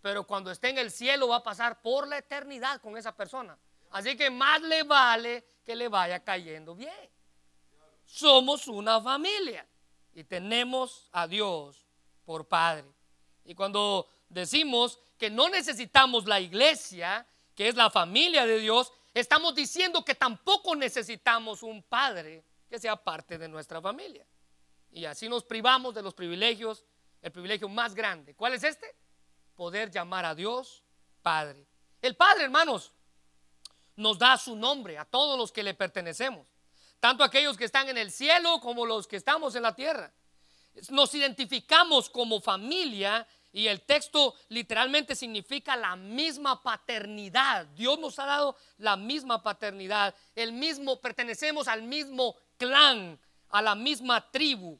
[0.00, 3.56] pero cuando esté en el cielo va a pasar por la eternidad con esa persona.
[3.90, 7.10] Así que más le vale que le vaya cayendo bien.
[8.04, 9.66] Somos una familia
[10.12, 11.86] y tenemos a Dios
[12.24, 12.92] por Padre.
[13.44, 19.54] Y cuando decimos que no necesitamos la iglesia, que es la familia de Dios, estamos
[19.54, 24.26] diciendo que tampoco necesitamos un Padre que sea parte de nuestra familia.
[24.90, 26.84] Y así nos privamos de los privilegios,
[27.22, 28.34] el privilegio más grande.
[28.34, 28.86] ¿Cuál es este?
[29.54, 30.84] Poder llamar a Dios
[31.22, 31.66] Padre.
[32.02, 32.92] El Padre, hermanos,
[33.96, 36.46] nos da su nombre a todos los que le pertenecemos,
[37.00, 40.12] tanto aquellos que están en el cielo como los que estamos en la tierra.
[40.90, 47.66] Nos identificamos como familia y el texto literalmente significa la misma paternidad.
[47.66, 53.16] Dios nos ha dado la misma paternidad, el mismo, pertenecemos al mismo clan,
[53.50, 54.76] a la misma tribu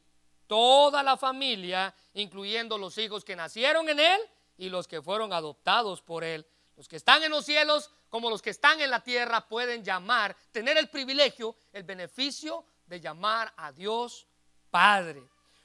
[0.48, 4.20] toda la familia, incluyendo los hijos que nacieron en Él
[4.58, 6.44] y los que fueron adoptados por Él.
[6.76, 10.36] Los que están en los cielos como los que están en la tierra pueden llamar,
[10.50, 14.26] tener el privilegio, el beneficio de llamar a Dios
[14.68, 15.22] Padre.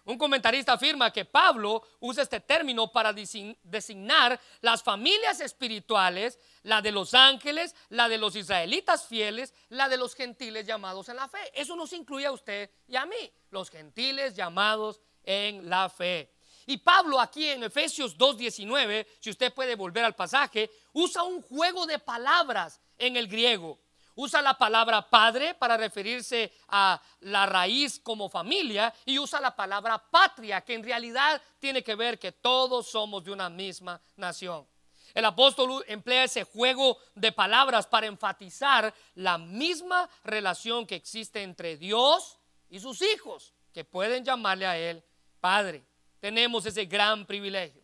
[0.10, 6.92] Un comentarista afirma que Pablo usa este término para designar las familias espirituales, la de
[6.92, 11.38] los ángeles, la de los israelitas fieles, la de los gentiles llamados en la fe.
[11.54, 16.34] Eso nos incluye a usted y a mí, los gentiles llamados en la fe.
[16.66, 21.86] Y Pablo aquí en Efesios 2.19, si usted puede volver al pasaje, usa un juego
[21.86, 23.78] de palabras en el griego
[24.16, 29.98] usa la palabra padre para referirse a la raíz como familia y usa la palabra
[29.98, 34.68] patria, que en realidad tiene que ver que todos somos de una misma nación.
[35.14, 41.78] El apóstol emplea ese juego de palabras para enfatizar la misma relación que existe entre
[41.78, 42.38] Dios
[42.70, 45.04] y sus hijos, que pueden llamarle a Él
[45.40, 45.84] Padre.
[46.20, 47.79] Tenemos ese gran privilegio.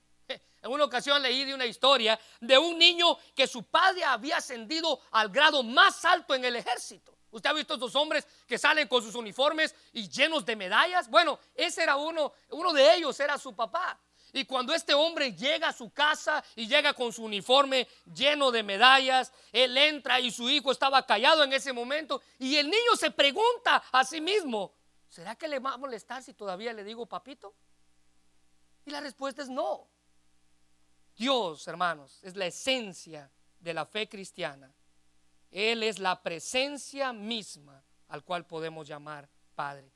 [0.66, 5.00] En una ocasión leí de una historia de un niño que su padre había ascendido
[5.12, 7.16] al grado más alto en el ejército.
[7.30, 11.08] ¿Usted ha visto estos hombres que salen con sus uniformes y llenos de medallas?
[11.08, 14.00] Bueno, ese era uno, uno de ellos era su papá.
[14.34, 18.64] Y cuando este hombre llega a su casa y llega con su uniforme lleno de
[18.64, 23.12] medallas, él entra y su hijo estaba callado en ese momento y el niño se
[23.12, 24.74] pregunta a sí mismo,
[25.10, 27.54] ¿será que le va a molestar si todavía le digo papito?
[28.84, 29.94] Y la respuesta es no.
[31.16, 34.74] Dios, hermanos, es la esencia de la fe cristiana.
[35.50, 39.92] Él es la presencia misma al cual podemos llamar Padre.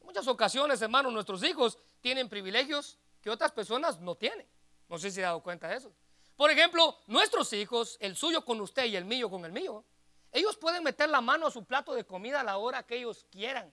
[0.00, 4.46] En muchas ocasiones, hermanos, nuestros hijos tienen privilegios que otras personas no tienen.
[4.88, 5.92] No sé si se ha dado cuenta de eso.
[6.36, 9.84] Por ejemplo, nuestros hijos, el suyo con usted y el mío con el mío,
[10.30, 13.26] ellos pueden meter la mano a su plato de comida a la hora que ellos
[13.30, 13.72] quieran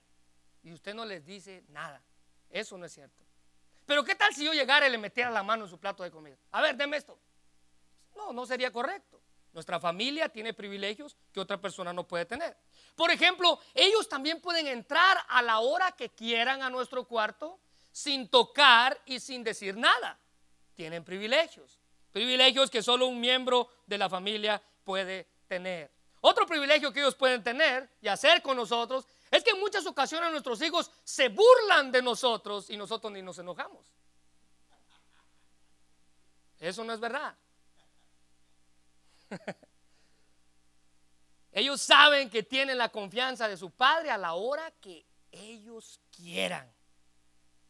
[0.62, 2.02] y usted no les dice nada.
[2.50, 3.24] Eso no es cierto.
[3.90, 6.12] Pero ¿qué tal si yo llegara y le metiera la mano en su plato de
[6.12, 6.36] comida?
[6.52, 7.18] A ver, deme esto.
[8.14, 9.20] No, no sería correcto.
[9.52, 12.56] Nuestra familia tiene privilegios que otra persona no puede tener.
[12.94, 17.58] Por ejemplo, ellos también pueden entrar a la hora que quieran a nuestro cuarto
[17.90, 20.20] sin tocar y sin decir nada.
[20.76, 21.80] Tienen privilegios.
[22.12, 25.90] Privilegios que solo un miembro de la familia puede tener.
[26.20, 30.30] Otro privilegio que ellos pueden tener y hacer con nosotros es que en muchas ocasiones
[30.30, 33.86] nuestros hijos se burlan de nosotros y nosotros ni nos enojamos.
[36.58, 37.36] Eso no es verdad.
[41.52, 46.72] Ellos saben que tienen la confianza de su padre a la hora que ellos quieran.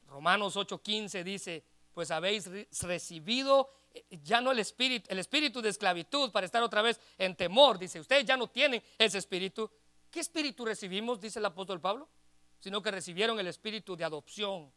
[0.06, 2.48] Romanos 8:15 dice, pues habéis
[2.82, 7.34] recibido eh, ya no el espíritu, el espíritu de esclavitud para estar otra vez en
[7.36, 7.78] temor.
[7.78, 9.70] Dice, ustedes ya no tienen ese espíritu.
[10.10, 11.20] ¿Qué espíritu recibimos?
[11.20, 12.08] Dice el apóstol Pablo.
[12.58, 14.70] Sino que recibieron el espíritu de adopción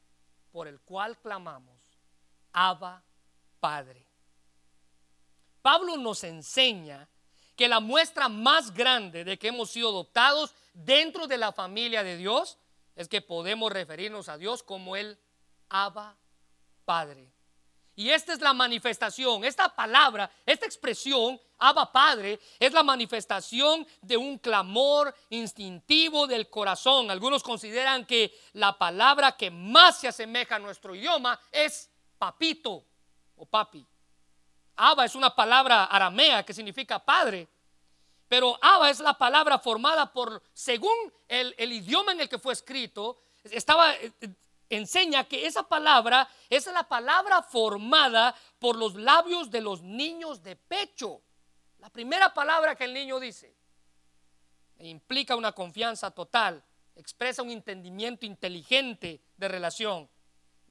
[0.52, 1.82] por el cual clamamos,
[2.54, 3.04] Abba
[3.60, 4.06] Padre.
[5.62, 7.10] Pablo nos enseña
[7.56, 12.18] que la muestra más grande de que hemos sido adoptados dentro de la familia de
[12.18, 12.58] Dios
[12.96, 15.18] es que podemos referirnos a Dios como el
[15.70, 16.16] Abba
[16.86, 17.33] Padre.
[17.96, 24.18] Y esta es la manifestación, esta palabra, esta expresión, Abba Padre, es la manifestación de
[24.18, 27.12] un clamor instintivo del corazón.
[27.12, 32.84] Algunos consideran que la palabra que más se asemeja a nuestro idioma es papito
[33.36, 33.86] o papi.
[34.76, 37.48] Abba es una palabra aramea que significa padre.
[38.28, 40.96] Pero Abba es la palabra formada por, según
[41.28, 44.12] el, el idioma en el que fue escrito, estaba eh,
[44.76, 50.56] enseña que esa palabra es la palabra formada por los labios de los niños de
[50.56, 51.22] pecho.
[51.80, 53.56] La primera palabra que el niño dice
[54.80, 56.64] implica una confianza total,
[56.96, 60.10] expresa un entendimiento inteligente de relación.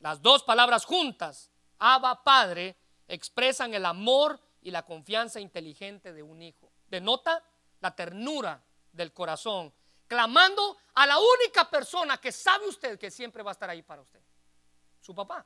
[0.00, 2.76] Las dos palabras juntas, Abba Padre,
[3.08, 6.72] expresan el amor y la confianza inteligente de un hijo.
[6.88, 7.42] Denota
[7.80, 8.62] la ternura
[8.92, 9.72] del corazón
[10.06, 14.02] clamando a la única persona que sabe usted que siempre va a estar ahí para
[14.02, 14.20] usted,
[15.00, 15.44] su papá.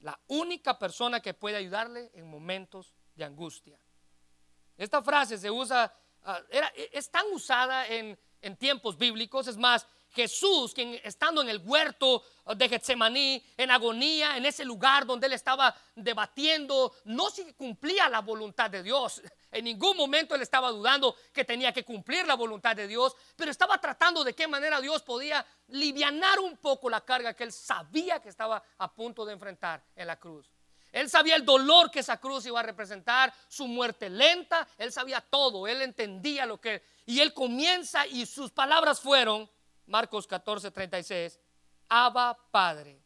[0.00, 3.78] La única persona que puede ayudarle en momentos de angustia.
[4.76, 6.40] Esta frase se usa, ah,
[6.92, 12.22] es tan usada en, en tiempos bíblicos, es más, Jesús, quien estando en el huerto
[12.56, 18.20] de Getsemaní, en agonía, en ese lugar donde él estaba debatiendo, no si cumplía la
[18.20, 19.20] voluntad de Dios.
[19.54, 23.52] En ningún momento él estaba dudando que tenía que cumplir la voluntad de Dios, pero
[23.52, 28.20] estaba tratando de qué manera Dios podía livianar un poco la carga que él sabía
[28.20, 30.50] que estaba a punto de enfrentar en la cruz.
[30.90, 35.20] Él sabía el dolor que esa cruz iba a representar, su muerte lenta, él sabía
[35.20, 36.82] todo, él entendía lo que...
[37.06, 39.48] Y él comienza y sus palabras fueron,
[39.86, 41.38] Marcos 14, 36,
[41.88, 43.00] Abba Padre,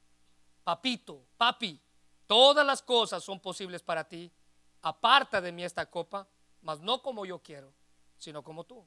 [0.64, 1.78] papito, papi,
[2.26, 4.32] todas las cosas son posibles para ti.
[4.80, 6.26] Aparta de mí esta copa,
[6.62, 7.73] mas no como yo quiero,
[8.16, 8.87] sino como tú.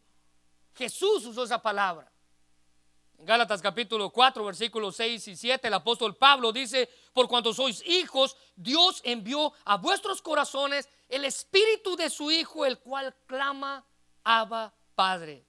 [0.75, 2.11] Jesús usó esa palabra.
[3.17, 7.85] En Gálatas capítulo 4, versículos 6 y 7, el apóstol Pablo dice, por cuanto sois
[7.85, 13.85] hijos, Dios envió a vuestros corazones el espíritu de su Hijo, el cual clama,
[14.23, 15.45] Abba Padre.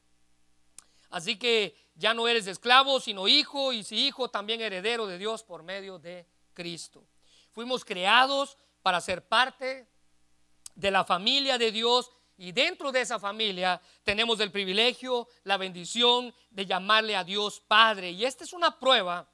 [1.08, 5.42] Así que ya no eres esclavo, sino hijo, y si hijo, también heredero de Dios
[5.42, 7.06] por medio de Cristo.
[7.52, 9.88] Fuimos creados para ser parte
[10.74, 16.34] de la familia de Dios y dentro de esa familia tenemos el privilegio, la bendición
[16.50, 18.10] de llamarle a Dios Padre.
[18.10, 19.28] Y esta es una prueba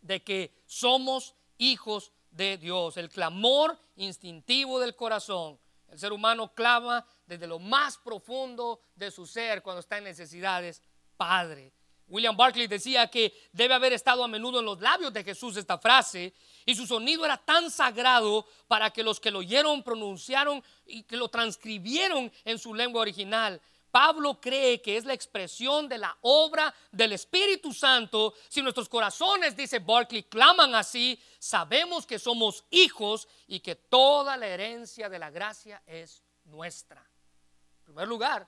[0.00, 2.96] de que somos hijos de Dios.
[2.96, 5.58] El clamor instintivo del corazón.
[5.88, 10.82] El ser humano clama desde lo más profundo de su ser cuando está en necesidades
[11.16, 11.72] Padre.
[12.12, 15.78] William Barclay decía que debe haber estado a menudo en los labios de Jesús esta
[15.78, 16.34] frase
[16.66, 21.16] y su sonido era tan sagrado para que los que lo oyeron pronunciaron y que
[21.16, 23.58] lo transcribieron en su lengua original.
[23.90, 28.34] Pablo cree que es la expresión de la obra del Espíritu Santo.
[28.46, 34.48] Si nuestros corazones, dice Barclay, claman así, sabemos que somos hijos y que toda la
[34.48, 37.00] herencia de la gracia es nuestra.
[37.00, 38.46] En primer lugar,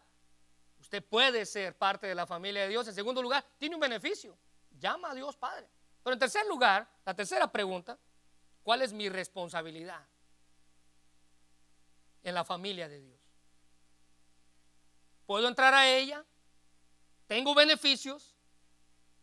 [1.03, 2.87] Puede ser parte de la familia de Dios.
[2.89, 4.37] En segundo lugar, tiene un beneficio.
[4.71, 5.69] Llama a Dios Padre.
[6.03, 7.99] Pero en tercer lugar, la tercera pregunta,
[8.63, 10.07] ¿cuál es mi responsabilidad?
[12.25, 13.21] en la familia de Dios.
[15.27, 16.25] Puedo entrar a ella,
[17.27, 18.35] tengo beneficios,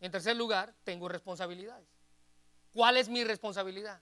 [0.00, 1.88] en tercer lugar, tengo responsabilidades.
[2.72, 4.00] ¿Cuál es mi responsabilidad?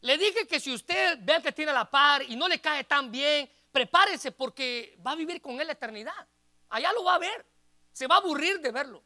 [0.00, 3.10] Le dije que si usted ve que tiene la par y no le cae tan
[3.10, 6.28] bien, prepárese porque va a vivir con él la eternidad.
[6.72, 7.46] Allá lo va a ver.
[7.92, 9.02] Se va a aburrir de verlo.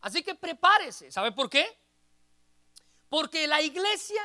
[0.00, 1.10] Así que prepárese.
[1.10, 1.78] ¿Sabe por qué?
[3.08, 4.22] Porque la iglesia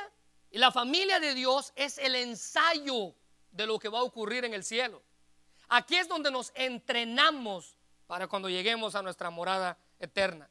[0.50, 3.14] y la familia de Dios es el ensayo
[3.52, 5.02] de lo que va a ocurrir en el cielo.
[5.68, 7.76] Aquí es donde nos entrenamos
[8.08, 10.50] para cuando lleguemos a nuestra morada eterna.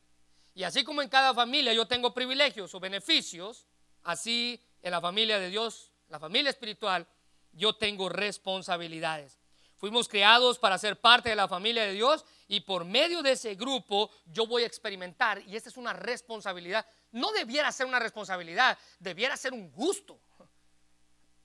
[0.53, 3.67] Y así como en cada familia yo tengo privilegios o beneficios,
[4.03, 7.05] así en la familia de Dios, la familia espiritual,
[7.51, 9.39] yo tengo responsabilidades.
[9.77, 13.55] Fuimos creados para ser parte de la familia de Dios y por medio de ese
[13.55, 18.77] grupo yo voy a experimentar, y esta es una responsabilidad, no debiera ser una responsabilidad,
[18.99, 20.19] debiera ser un gusto,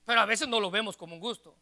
[0.05, 1.55] pero a veces no lo vemos como un gusto.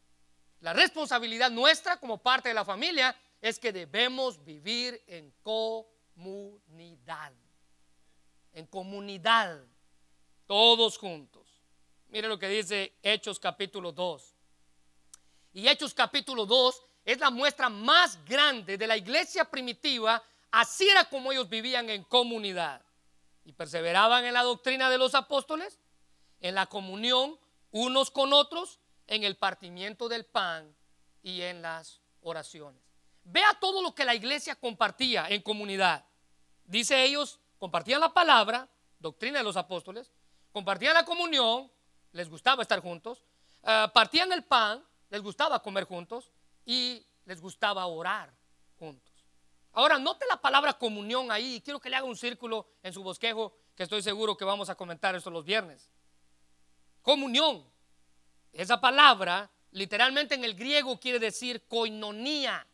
[0.61, 7.33] La responsabilidad nuestra como parte de la familia es que debemos vivir en comunidad,
[8.53, 9.63] en comunidad,
[10.45, 11.47] todos juntos.
[12.09, 14.35] Mire lo que dice Hechos capítulo 2.
[15.53, 20.21] Y Hechos capítulo 2 es la muestra más grande de la iglesia primitiva.
[20.51, 22.81] Así era como ellos vivían en comunidad.
[23.45, 25.79] Y perseveraban en la doctrina de los apóstoles,
[26.39, 27.37] en la comunión
[27.71, 30.75] unos con otros, en el partimiento del pan
[31.23, 32.81] y en las oraciones.
[33.23, 36.05] Vea todo lo que la iglesia compartía en comunidad.
[36.65, 38.69] Dice ellos, compartían la palabra,
[38.99, 40.11] doctrina de los apóstoles,
[40.51, 41.71] compartían la comunión,
[42.11, 43.23] les gustaba estar juntos,
[43.63, 46.31] eh, partían el pan, les gustaba comer juntos
[46.65, 48.33] y les gustaba orar
[48.77, 49.13] juntos.
[49.73, 51.61] Ahora, note la palabra comunión ahí.
[51.63, 54.75] Quiero que le haga un círculo en su bosquejo, que estoy seguro que vamos a
[54.75, 55.89] comentar esto los viernes.
[57.01, 57.65] Comunión.
[58.51, 62.65] Esa palabra, literalmente en el griego, quiere decir coinonía.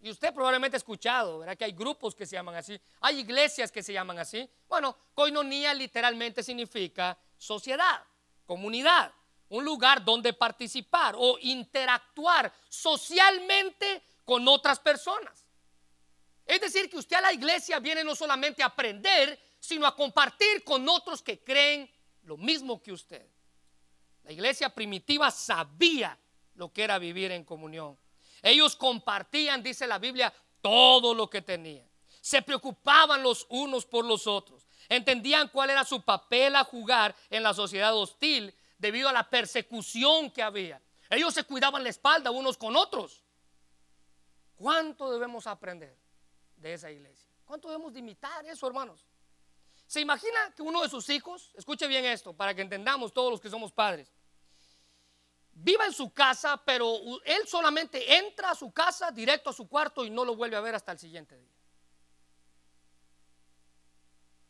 [0.00, 1.56] Y usted probablemente ha escuchado, ¿verdad?
[1.56, 2.78] Que hay grupos que se llaman así.
[3.00, 4.48] Hay iglesias que se llaman así.
[4.68, 8.02] Bueno, coinonía literalmente significa sociedad,
[8.44, 9.14] comunidad
[9.54, 15.46] un lugar donde participar o interactuar socialmente con otras personas.
[16.44, 20.64] Es decir, que usted a la iglesia viene no solamente a aprender, sino a compartir
[20.64, 21.88] con otros que creen
[22.22, 23.26] lo mismo que usted.
[24.24, 26.18] La iglesia primitiva sabía
[26.54, 27.96] lo que era vivir en comunión.
[28.42, 31.88] Ellos compartían, dice la Biblia, todo lo que tenían.
[32.20, 34.66] Se preocupaban los unos por los otros.
[34.88, 38.54] Entendían cuál era su papel a jugar en la sociedad hostil
[38.84, 40.78] debido a la persecución que había.
[41.08, 43.24] Ellos se cuidaban la espalda unos con otros.
[44.54, 45.96] ¿Cuánto debemos aprender
[46.56, 47.32] de esa iglesia?
[47.46, 49.06] ¿Cuánto debemos de imitar eso, hermanos?
[49.86, 53.40] ¿Se imagina que uno de sus hijos, escuche bien esto, para que entendamos todos los
[53.40, 54.12] que somos padres,
[55.52, 60.04] viva en su casa, pero él solamente entra a su casa, directo a su cuarto
[60.04, 61.54] y no lo vuelve a ver hasta el siguiente día?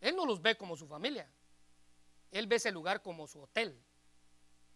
[0.01, 1.31] Él no los ve como su familia,
[2.33, 3.81] él ve ese lugar como su hotel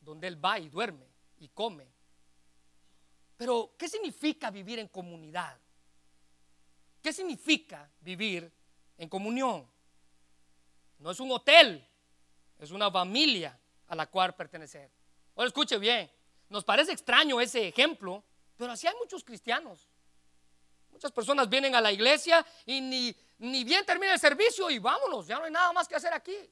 [0.09, 1.07] donde él va y duerme
[1.39, 1.87] y come.
[3.37, 5.61] Pero, ¿qué significa vivir en comunidad?
[7.03, 8.51] ¿Qué significa vivir
[8.97, 9.71] en comunión?
[10.99, 11.87] No es un hotel,
[12.59, 14.91] es una familia a la cual pertenecer.
[15.37, 16.11] Ahora escuche bien,
[16.49, 18.25] nos parece extraño ese ejemplo,
[18.57, 19.91] pero así hay muchos cristianos.
[20.91, 25.27] Muchas personas vienen a la iglesia y ni, ni bien termina el servicio y vámonos,
[25.27, 26.51] ya no hay nada más que hacer aquí.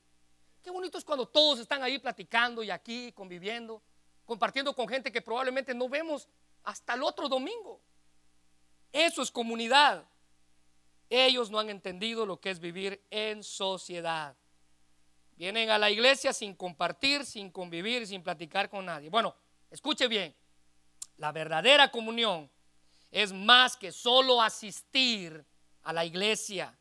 [0.66, 3.80] Qué bonito es cuando todos están ahí platicando y aquí conviviendo,
[4.24, 6.28] compartiendo con gente que probablemente no vemos
[6.64, 7.80] hasta el otro domingo.
[8.90, 10.04] Eso es comunidad.
[11.08, 14.36] Ellos no han entendido lo que es vivir en sociedad.
[15.36, 19.08] Vienen a la iglesia sin compartir, sin convivir, sin platicar con nadie.
[19.08, 19.36] Bueno,
[19.70, 20.34] escuche bien.
[21.18, 22.50] La verdadera comunión
[23.12, 25.46] es más que solo asistir
[25.84, 26.76] a la iglesia.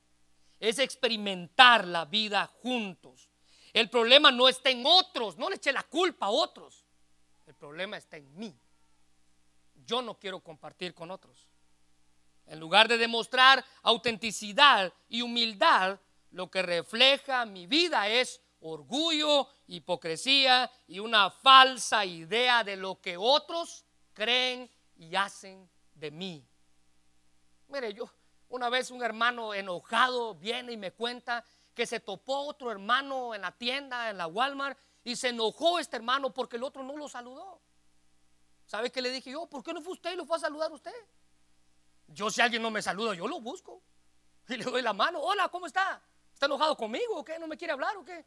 [0.60, 3.30] Es experimentar la vida juntos.
[3.76, 6.86] El problema no está en otros, no le eche la culpa a otros.
[7.46, 8.58] El problema está en mí.
[9.86, 11.50] Yo no quiero compartir con otros.
[12.46, 16.00] En lugar de demostrar autenticidad y humildad,
[16.32, 23.18] lo que refleja mi vida es orgullo, hipocresía y una falsa idea de lo que
[23.18, 26.48] otros creen y hacen de mí.
[27.68, 28.10] Mire, yo
[28.48, 31.44] una vez un hermano enojado viene y me cuenta
[31.76, 35.98] que se topó otro hermano en la tienda, en la Walmart, y se enojó este
[35.98, 37.62] hermano porque el otro no lo saludó.
[38.66, 39.46] ¿Sabe qué le dije yo?
[39.46, 40.96] ¿Por qué no fue usted y lo fue a saludar usted?
[42.08, 43.84] Yo si alguien no me saluda, yo lo busco.
[44.48, 45.20] Y le doy la mano.
[45.20, 46.02] Hola, ¿cómo está?
[46.32, 47.40] ¿Está enojado conmigo o qué?
[47.40, 48.24] ¿No me quiere hablar o qué?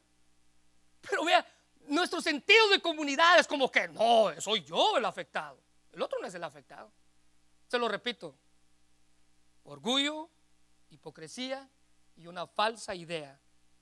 [1.01, 1.45] Pero vea,
[1.87, 5.61] nuestro sentido de comunidad es como que no, soy yo el afectado.
[5.93, 6.91] El otro no es el afectado.
[7.67, 8.37] Se lo repito.
[9.63, 10.29] Orgullo,
[10.89, 11.69] hipocresía
[12.19, 13.39] y una falsa idea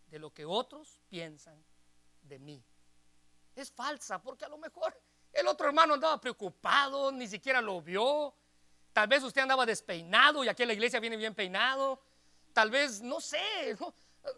[0.08, 1.62] de lo que otros piensan
[2.22, 2.64] de mí.
[3.56, 4.96] Es falsa porque a lo mejor
[5.34, 8.36] el otro hermano andaba preocupado, ni siquiera lo vio.
[8.94, 12.00] Tal vez usted andaba despeinado y aquí en la iglesia viene bien peinado.
[12.54, 13.76] Tal vez, no sé,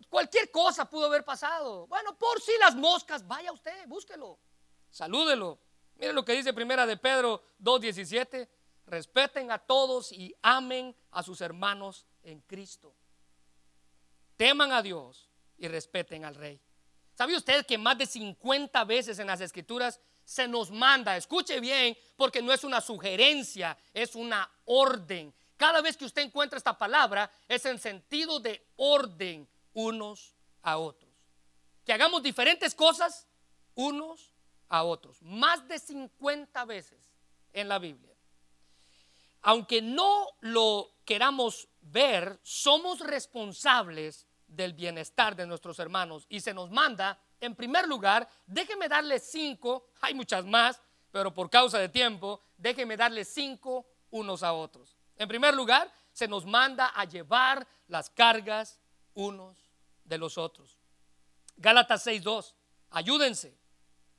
[0.10, 1.86] cualquier cosa pudo haber pasado.
[1.88, 4.40] Bueno, por si las moscas, vaya usted, búsquelo,
[4.90, 5.60] salúdelo.
[5.96, 8.48] Mire lo que dice primera de Pedro 2.17.
[8.86, 12.96] Respeten a todos y amen a sus hermanos en Cristo.
[14.40, 16.62] Teman a Dios y respeten al rey.
[17.14, 21.98] ¿Sabe usted que más de 50 veces en las escrituras se nos manda, escuche bien,
[22.16, 25.36] porque no es una sugerencia, es una orden.
[25.58, 31.12] Cada vez que usted encuentra esta palabra es en sentido de orden unos a otros.
[31.84, 33.28] Que hagamos diferentes cosas
[33.76, 34.32] unos
[34.70, 35.22] a otros.
[35.22, 37.14] Más de 50 veces
[37.52, 38.16] en la Biblia.
[39.42, 46.70] Aunque no lo queramos ver, somos responsables del bienestar de nuestros hermanos y se nos
[46.72, 50.82] manda, en primer lugar, déjeme darle cinco, hay muchas más,
[51.12, 54.98] pero por causa de tiempo, déjeme darle cinco unos a otros.
[55.16, 58.80] En primer lugar, se nos manda a llevar las cargas
[59.14, 59.58] unos
[60.04, 60.80] de los otros.
[61.56, 62.56] Gálatas 6.2,
[62.90, 63.58] ayúdense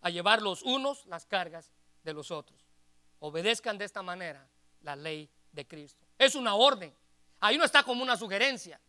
[0.01, 1.72] a llevar los unos las cargas
[2.03, 2.68] de los otros.
[3.18, 4.49] Obedezcan de esta manera
[4.83, 6.07] la ley de Cristo.
[6.18, 6.95] Es una orden.
[7.41, 8.81] Ahí no está como una sugerencia.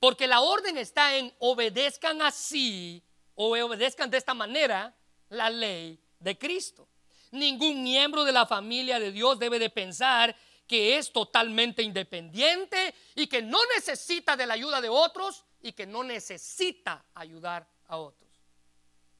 [0.00, 4.96] Porque la orden está en obedezcan así o obedezcan de esta manera
[5.28, 6.88] la ley de Cristo.
[7.30, 10.34] Ningún miembro de la familia de Dios debe de pensar
[10.66, 15.86] que es totalmente independiente y que no necesita de la ayuda de otros y que
[15.86, 18.30] no necesita ayudar a otros.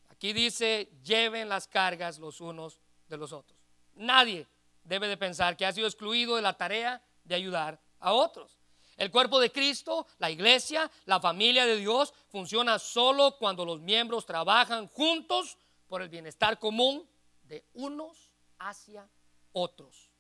[0.09, 3.59] Aquí dice, lleven las cargas los unos de los otros.
[3.95, 4.47] Nadie
[4.85, 8.60] debe de pensar que ha sido excluido de la tarea de ayudar a otros.
[9.01, 14.27] El cuerpo de Cristo, la iglesia, la familia de Dios funciona solo cuando los miembros
[14.27, 15.57] trabajan juntos
[15.89, 17.09] por el bienestar común
[17.45, 19.09] de unos hacia
[19.53, 20.13] otros.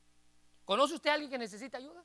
[0.64, 2.02] ¿Conoce usted a alguien que necesita ayuda?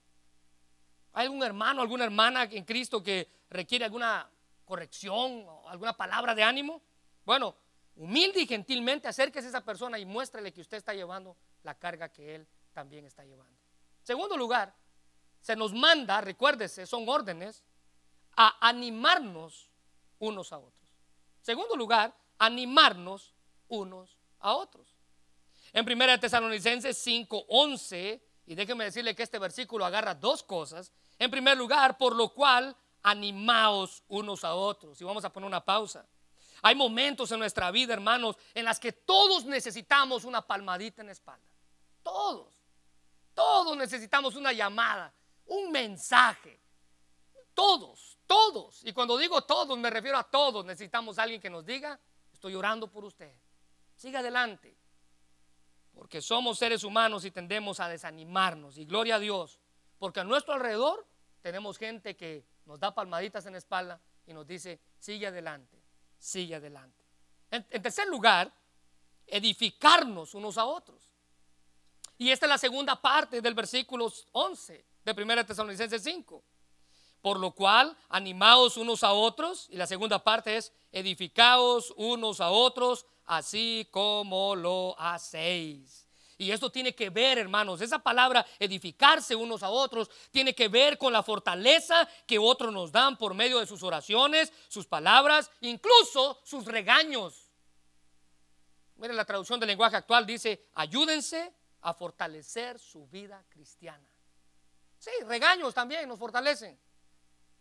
[1.14, 4.30] ¿Hay algún hermano, alguna hermana en Cristo que requiere alguna
[4.66, 6.82] corrección o alguna palabra de ánimo?
[7.24, 7.56] Bueno,
[7.96, 12.10] humilde y gentilmente acérquese a esa persona y muéstrele que usted está llevando la carga
[12.10, 13.58] que él también está llevando.
[14.04, 14.76] Segundo lugar,
[15.46, 17.62] se nos manda, recuérdese, son órdenes,
[18.36, 19.70] a animarnos
[20.18, 20.90] unos a otros.
[21.40, 23.36] Segundo lugar, animarnos
[23.68, 24.96] unos a otros.
[25.72, 30.92] En 1 Tesalonicenses 5:11, y déjeme decirle que este versículo agarra dos cosas.
[31.20, 35.00] En primer lugar, por lo cual animaos unos a otros.
[35.00, 36.08] Y vamos a poner una pausa.
[36.64, 41.12] Hay momentos en nuestra vida, hermanos, en las que todos necesitamos una palmadita en la
[41.12, 41.46] espalda.
[42.02, 42.52] Todos.
[43.36, 45.14] Todos necesitamos una llamada
[45.48, 46.60] un mensaje.
[47.54, 48.84] Todos, todos.
[48.84, 50.66] Y cuando digo todos, me refiero a todos.
[50.66, 52.00] Necesitamos a alguien que nos diga,
[52.34, 53.34] estoy orando por usted.
[53.96, 54.76] Siga adelante.
[55.94, 58.78] Porque somos seres humanos y tendemos a desanimarnos.
[58.78, 59.60] Y gloria a Dios.
[59.98, 61.08] Porque a nuestro alrededor
[61.42, 65.82] tenemos gente que nos da palmaditas en la espalda y nos dice, sigue adelante,
[66.18, 67.06] sigue adelante.
[67.52, 68.52] En, en tercer lugar,
[69.28, 71.14] edificarnos unos a otros.
[72.18, 76.44] Y esta es la segunda parte del versículo 11 de 1 Tesalonicenses 5.
[77.22, 79.68] Por lo cual, animaos unos a otros.
[79.70, 86.06] Y la segunda parte es, edificaos unos a otros, así como lo hacéis.
[86.38, 90.98] Y esto tiene que ver, hermanos, esa palabra edificarse unos a otros tiene que ver
[90.98, 96.42] con la fortaleza que otros nos dan por medio de sus oraciones, sus palabras, incluso
[96.44, 97.50] sus regaños.
[98.98, 104.15] Miren la traducción del lenguaje actual dice, ayúdense a fortalecer su vida cristiana.
[105.06, 106.80] Sí, regaños también nos fortalecen,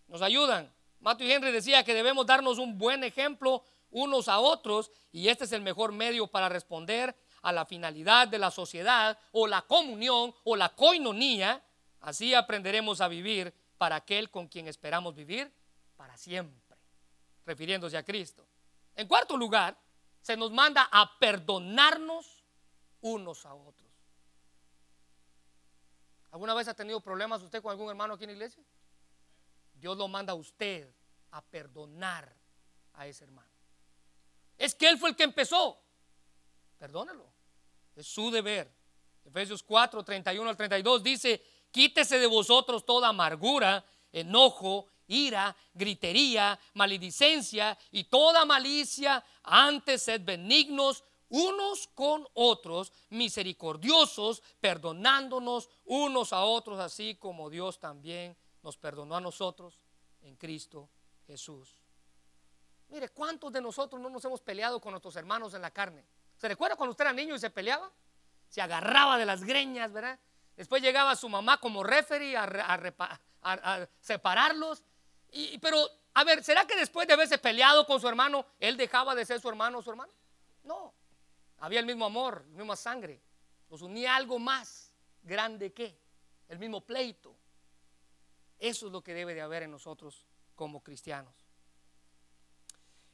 [0.07, 0.75] nos ayudan.
[1.01, 5.53] Matthew Henry decía que debemos darnos un buen ejemplo unos a otros y este es
[5.53, 10.57] el mejor medio para responder a la finalidad de la sociedad o la comunión o
[10.57, 11.63] la coinonía.
[12.01, 15.53] Así aprenderemos a vivir para aquel con quien esperamos vivir
[15.99, 16.79] para siempre,
[17.45, 18.49] refiriéndose a Cristo.
[18.97, 19.79] En cuarto lugar,
[20.23, 22.43] se nos manda a perdonarnos
[23.03, 23.84] unos a otros.
[26.35, 28.61] ¿Alguna vez ha tenido problemas usted con algún hermano aquí en la iglesia?
[29.73, 30.93] Dios lo manda a usted
[31.31, 32.37] a perdonar
[32.95, 33.53] a ese hermano.
[34.59, 35.81] Es que él fue el que empezó.
[36.77, 37.33] Perdónelo.
[37.95, 38.69] Es su deber.
[39.25, 47.79] Efesios 4, 31 al 32 dice, quítese de vosotros toda amargura, enojo, ira, gritería, maledicencia
[47.93, 49.25] y toda malicia.
[49.45, 58.37] Antes sed benignos, unos con otros, misericordiosos, perdonándonos unos a otros, así como Dios también
[58.63, 59.79] nos perdonó a nosotros
[60.23, 60.89] en Cristo
[61.27, 61.77] Jesús.
[62.89, 66.05] Mire, ¿cuántos de nosotros no nos hemos peleado con nuestros hermanos en la carne?
[66.37, 67.91] ¿Se recuerda cuando usted era niño y se peleaba?
[68.49, 70.19] Se agarraba de las greñas, ¿verdad?
[70.57, 74.85] Después llegaba su mamá como referee a, separarlos.
[75.33, 79.15] Y, pero, a ver, ¿será que después de haberse peleado con su hermano, él dejaba
[79.15, 80.13] de ser su hermano o su hermano?
[80.63, 80.95] No.
[81.59, 83.21] Había el mismo amor, la misma sangre.
[83.71, 84.93] Los unía algo más
[85.23, 85.99] grande que
[86.49, 87.35] el mismo pleito.
[88.59, 90.25] Eso es lo que debe de haber en nosotros
[90.55, 91.35] como cristianos.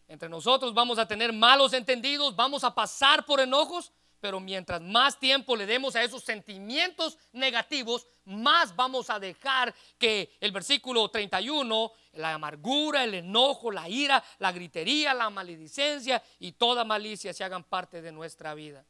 [0.08, 5.18] Entre nosotros vamos a tener malos entendidos, vamos a pasar por enojos, pero mientras más
[5.18, 11.92] tiempo le demos a esos sentimientos negativos, más vamos a dejar que el versículo 31,
[12.12, 17.64] la amargura, el enojo, la ira, la gritería, la maledicencia y toda malicia se hagan
[17.64, 18.84] parte de nuestra vida.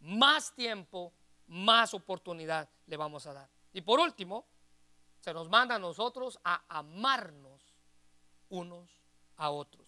[0.00, 1.12] Más tiempo,
[1.46, 3.50] más oportunidad le vamos a dar.
[3.72, 4.46] Y por último,
[5.20, 7.60] se nos manda a nosotros a amarnos
[8.48, 8.88] unos
[9.36, 9.81] a otros.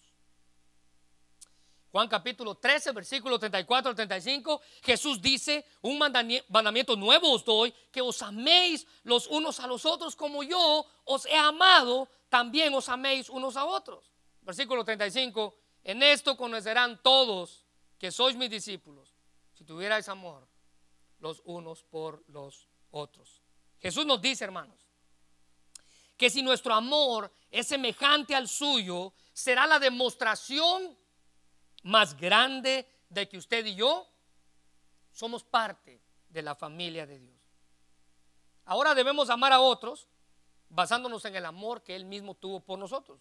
[1.95, 8.01] Juan capítulo 13, versículo 34 al 35, Jesús dice, un mandamiento nuevo os doy, que
[8.03, 13.31] os améis los unos a los otros como yo os he amado, también os améis
[13.31, 14.11] unos a otros.
[14.43, 17.65] Versículo 35, en esto conocerán todos
[17.97, 19.15] que sois mis discípulos,
[19.53, 20.49] si tuvierais amor
[21.21, 23.41] los unos por los otros.
[23.79, 24.91] Jesús nos dice, hermanos,
[26.17, 31.04] que si nuestro amor es semejante al suyo, será la demostración
[31.85, 34.09] más grande de que usted y yo
[35.13, 37.41] somos parte de la familia de Dios.
[38.65, 40.09] Ahora debemos amar a otros
[40.71, 43.21] basándonos en el amor que Él mismo tuvo por nosotros.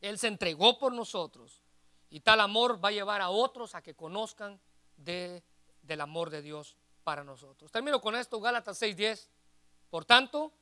[0.00, 1.62] Él se entregó por nosotros
[2.10, 4.60] y tal amor va a llevar a otros a que conozcan
[4.96, 5.42] de,
[5.80, 7.70] del amor de Dios para nosotros.
[7.70, 9.28] Termino con esto, Gálatas 6:10.
[9.88, 10.52] Por tanto,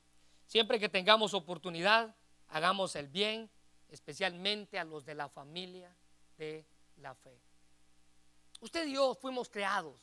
[0.47, 2.15] siempre que tengamos oportunidad,
[2.49, 3.51] hagamos el bien,
[3.89, 5.97] especialmente a los de la familia
[6.41, 6.65] de
[6.97, 7.39] la fe.
[8.61, 10.01] Usted y yo fuimos creados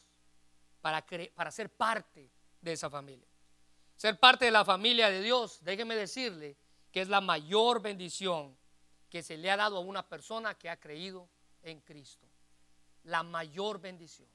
[0.81, 2.29] para, para ser parte
[2.61, 3.27] de esa familia.
[3.95, 6.55] Ser parte de la familia de Dios, déjeme decirle
[6.91, 8.55] que es la mayor bendición
[9.09, 11.27] que se le ha dado a una persona que ha creído
[11.63, 12.27] en Cristo.
[13.05, 14.29] La mayor bendición.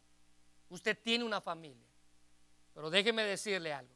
[0.71, 1.89] Usted tiene una familia,
[2.75, 3.95] pero déjeme decirle algo.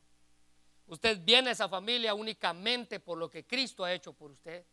[0.86, 4.64] Usted viene a esa familia únicamente por lo que Cristo ha hecho por usted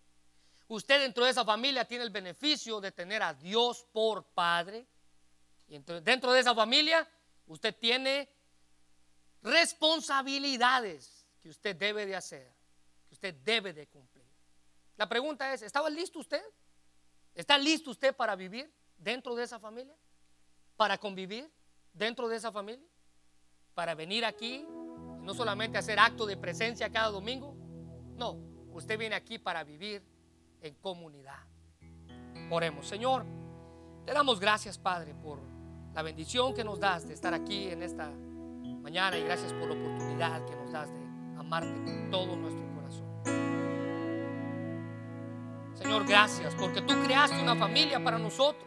[0.68, 4.88] Usted dentro de esa familia tiene el beneficio de tener a Dios por Padre.
[5.68, 7.08] Y dentro de esa familia
[7.48, 8.30] usted tiene
[9.42, 12.54] responsabilidades que usted debe de hacer,
[13.08, 14.26] que usted debe de cumplir.
[14.96, 16.44] La pregunta es, ¿estaba listo usted?
[17.36, 19.96] ¿Está listo usted para vivir dentro de esa familia?
[20.78, 21.52] ¿Para convivir
[21.92, 22.88] dentro de esa familia?
[23.74, 27.56] ¿Para venir aquí y no solamente hacer acto de presencia cada domingo?
[28.16, 28.34] No,
[28.72, 30.13] usted viene aquí para vivir
[30.64, 31.40] en comunidad.
[32.50, 33.26] Oremos, Señor,
[34.06, 35.40] te damos gracias, Padre, por
[35.94, 38.10] la bendición que nos das de estar aquí en esta
[38.82, 41.00] mañana y gracias por la oportunidad que nos das de
[41.38, 43.06] amarte con todo nuestro corazón.
[45.76, 48.66] Señor, gracias porque tú creaste una familia para nosotros.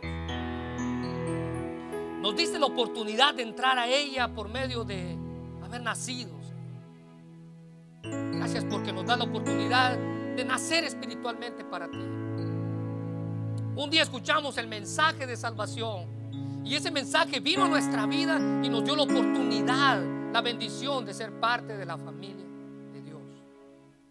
[2.21, 5.17] Nos diste la oportunidad de entrar a ella por medio de
[5.63, 6.37] haber nacido.
[8.03, 9.99] Gracias porque nos da la oportunidad
[10.37, 11.99] de nacer espiritualmente para ti.
[13.75, 16.07] Un día escuchamos el mensaje de salvación
[16.65, 21.15] y ese mensaje vino a nuestra vida y nos dio la oportunidad, la bendición de
[21.15, 22.45] ser parte de la familia
[22.93, 23.23] de Dios.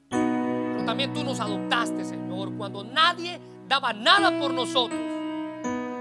[0.09, 4.99] Pero también tú nos adoptaste, Señor, cuando nadie daba nada por nosotros.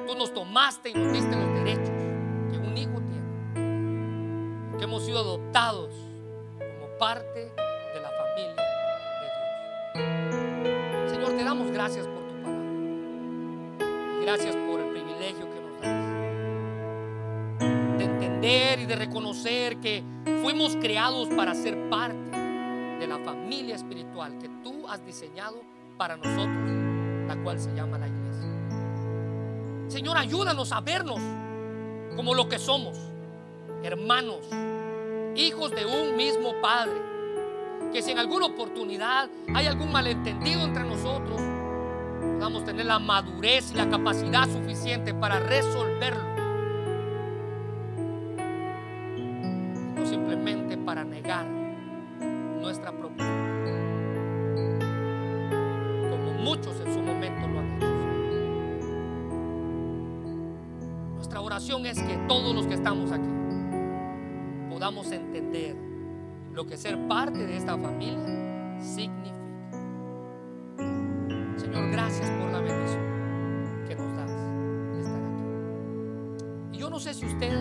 [0.06, 1.90] Tú nos tomaste y nos diste los derechos
[2.50, 4.78] que un hijo tiene.
[4.78, 5.90] Que hemos sido adoptados
[6.58, 7.63] como parte
[11.24, 12.60] Señor, te damos gracias por tu palabra.
[14.20, 16.04] gracias por el privilegio que nos das.
[17.96, 20.04] De entender y de reconocer que
[20.42, 22.30] fuimos creados para ser parte
[22.98, 25.62] de la familia espiritual que tú has diseñado
[25.96, 26.70] para nosotros,
[27.26, 28.50] la cual se llama la iglesia.
[29.88, 31.22] Señor, ayúdanos a vernos
[32.16, 32.98] como lo que somos,
[33.82, 34.40] hermanos,
[35.36, 37.13] hijos de un mismo Padre
[37.94, 41.40] que si en alguna oportunidad hay algún malentendido entre nosotros,
[42.20, 46.24] podamos tener la madurez y la capacidad suficiente para resolverlo.
[49.94, 51.46] No simplemente para negar
[52.60, 53.26] nuestra propia
[56.10, 57.86] como muchos en su momento lo han hecho.
[61.14, 63.30] Nuestra oración es que todos los que estamos aquí
[64.68, 65.93] podamos entender
[66.54, 69.34] lo que ser parte de esta familia significa.
[71.56, 76.76] Señor, gracias por la bendición que nos das de estar aquí.
[76.76, 77.52] Y yo no sé si usted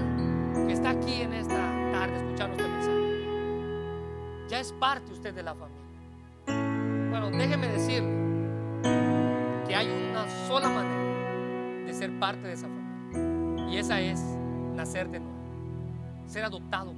[0.68, 1.56] que está aquí en esta
[1.92, 5.82] tarde escuchando este mensaje, ya es parte usted de la familia.
[7.10, 8.14] Bueno, déjeme decirle
[9.68, 13.70] que hay una sola manera de ser parte de esa familia.
[13.72, 14.20] Y esa es
[14.76, 16.94] nacer de nuevo, ser adoptado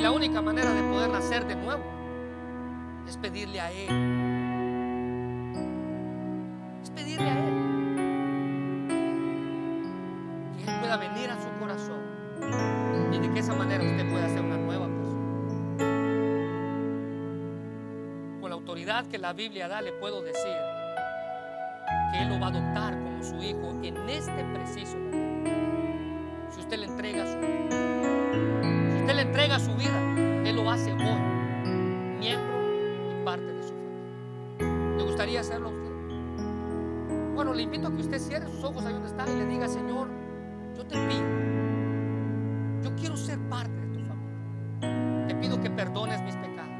[0.00, 1.82] la única manera de poder nacer de nuevo
[3.06, 3.90] es pedirle a Él.
[6.82, 7.54] Es pedirle a Él.
[10.56, 12.00] Que Él pueda venir a su corazón.
[13.12, 15.20] Y de que esa manera usted pueda ser una nueva persona.
[18.40, 20.56] Con la autoridad que la Biblia da, le puedo decir
[22.12, 25.50] que Él lo va a adoptar como su hijo en este preciso momento.
[26.54, 27.59] Si usted le entrega su
[29.50, 29.98] entrega su vida,
[30.48, 31.00] Él lo hace hoy,
[32.20, 32.56] miembro
[33.10, 34.96] y parte de su familia.
[34.96, 35.90] ¿Le gustaría hacerlo a usted?
[37.34, 39.66] Bueno, le invito a que usted cierre sus ojos ahí donde está y le diga,
[39.66, 40.08] Señor,
[40.76, 41.26] yo te pido,
[42.82, 45.26] yo quiero ser parte de tu familia.
[45.26, 46.70] Te pido que perdones mis pecados.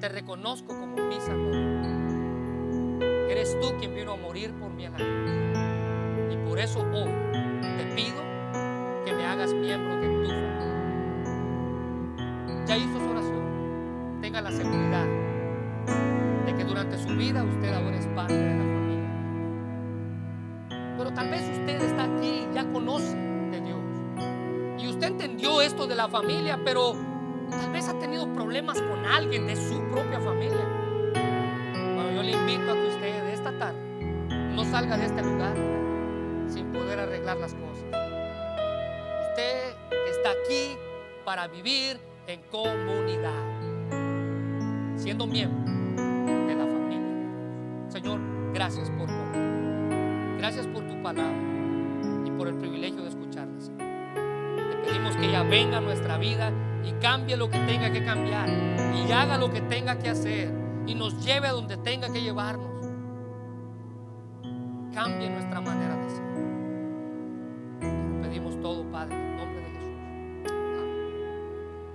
[0.00, 1.86] Te reconozco como mi Salvador.
[3.30, 6.34] Eres tú quien vino a morir por mí en la cruz.
[6.34, 7.10] Y por eso hoy
[7.60, 8.22] te pido
[9.04, 9.95] que me hagas miembro
[14.46, 15.04] la seguridad
[16.46, 19.10] de que durante su vida usted ahora es parte de la familia.
[20.96, 23.80] Pero tal vez usted está aquí ya conoce de Dios.
[24.78, 26.92] Y usted entendió esto de la familia, pero
[27.50, 30.64] tal vez ha tenido problemas con alguien de su propia familia.
[31.96, 33.80] Bueno, yo le invito a que usted esta tarde
[34.54, 35.56] no salga de este lugar
[36.46, 37.82] sin poder arreglar las cosas.
[39.28, 39.74] Usted
[40.08, 40.78] está aquí
[41.24, 43.45] para vivir en comunidad,
[45.06, 45.72] siendo miembro
[46.48, 47.90] de la familia.
[47.90, 48.18] Señor,
[48.52, 49.32] gracias por todo.
[50.36, 51.32] Gracias por tu palabra
[52.24, 53.56] y por el privilegio de escucharla.
[53.76, 56.50] Te pedimos que ella venga a nuestra vida
[56.84, 60.52] y cambie lo que tenga que cambiar y haga lo que tenga que hacer
[60.88, 62.66] y nos lleve a donde tenga que llevarnos.
[64.92, 66.45] Cambie nuestra manera de ser.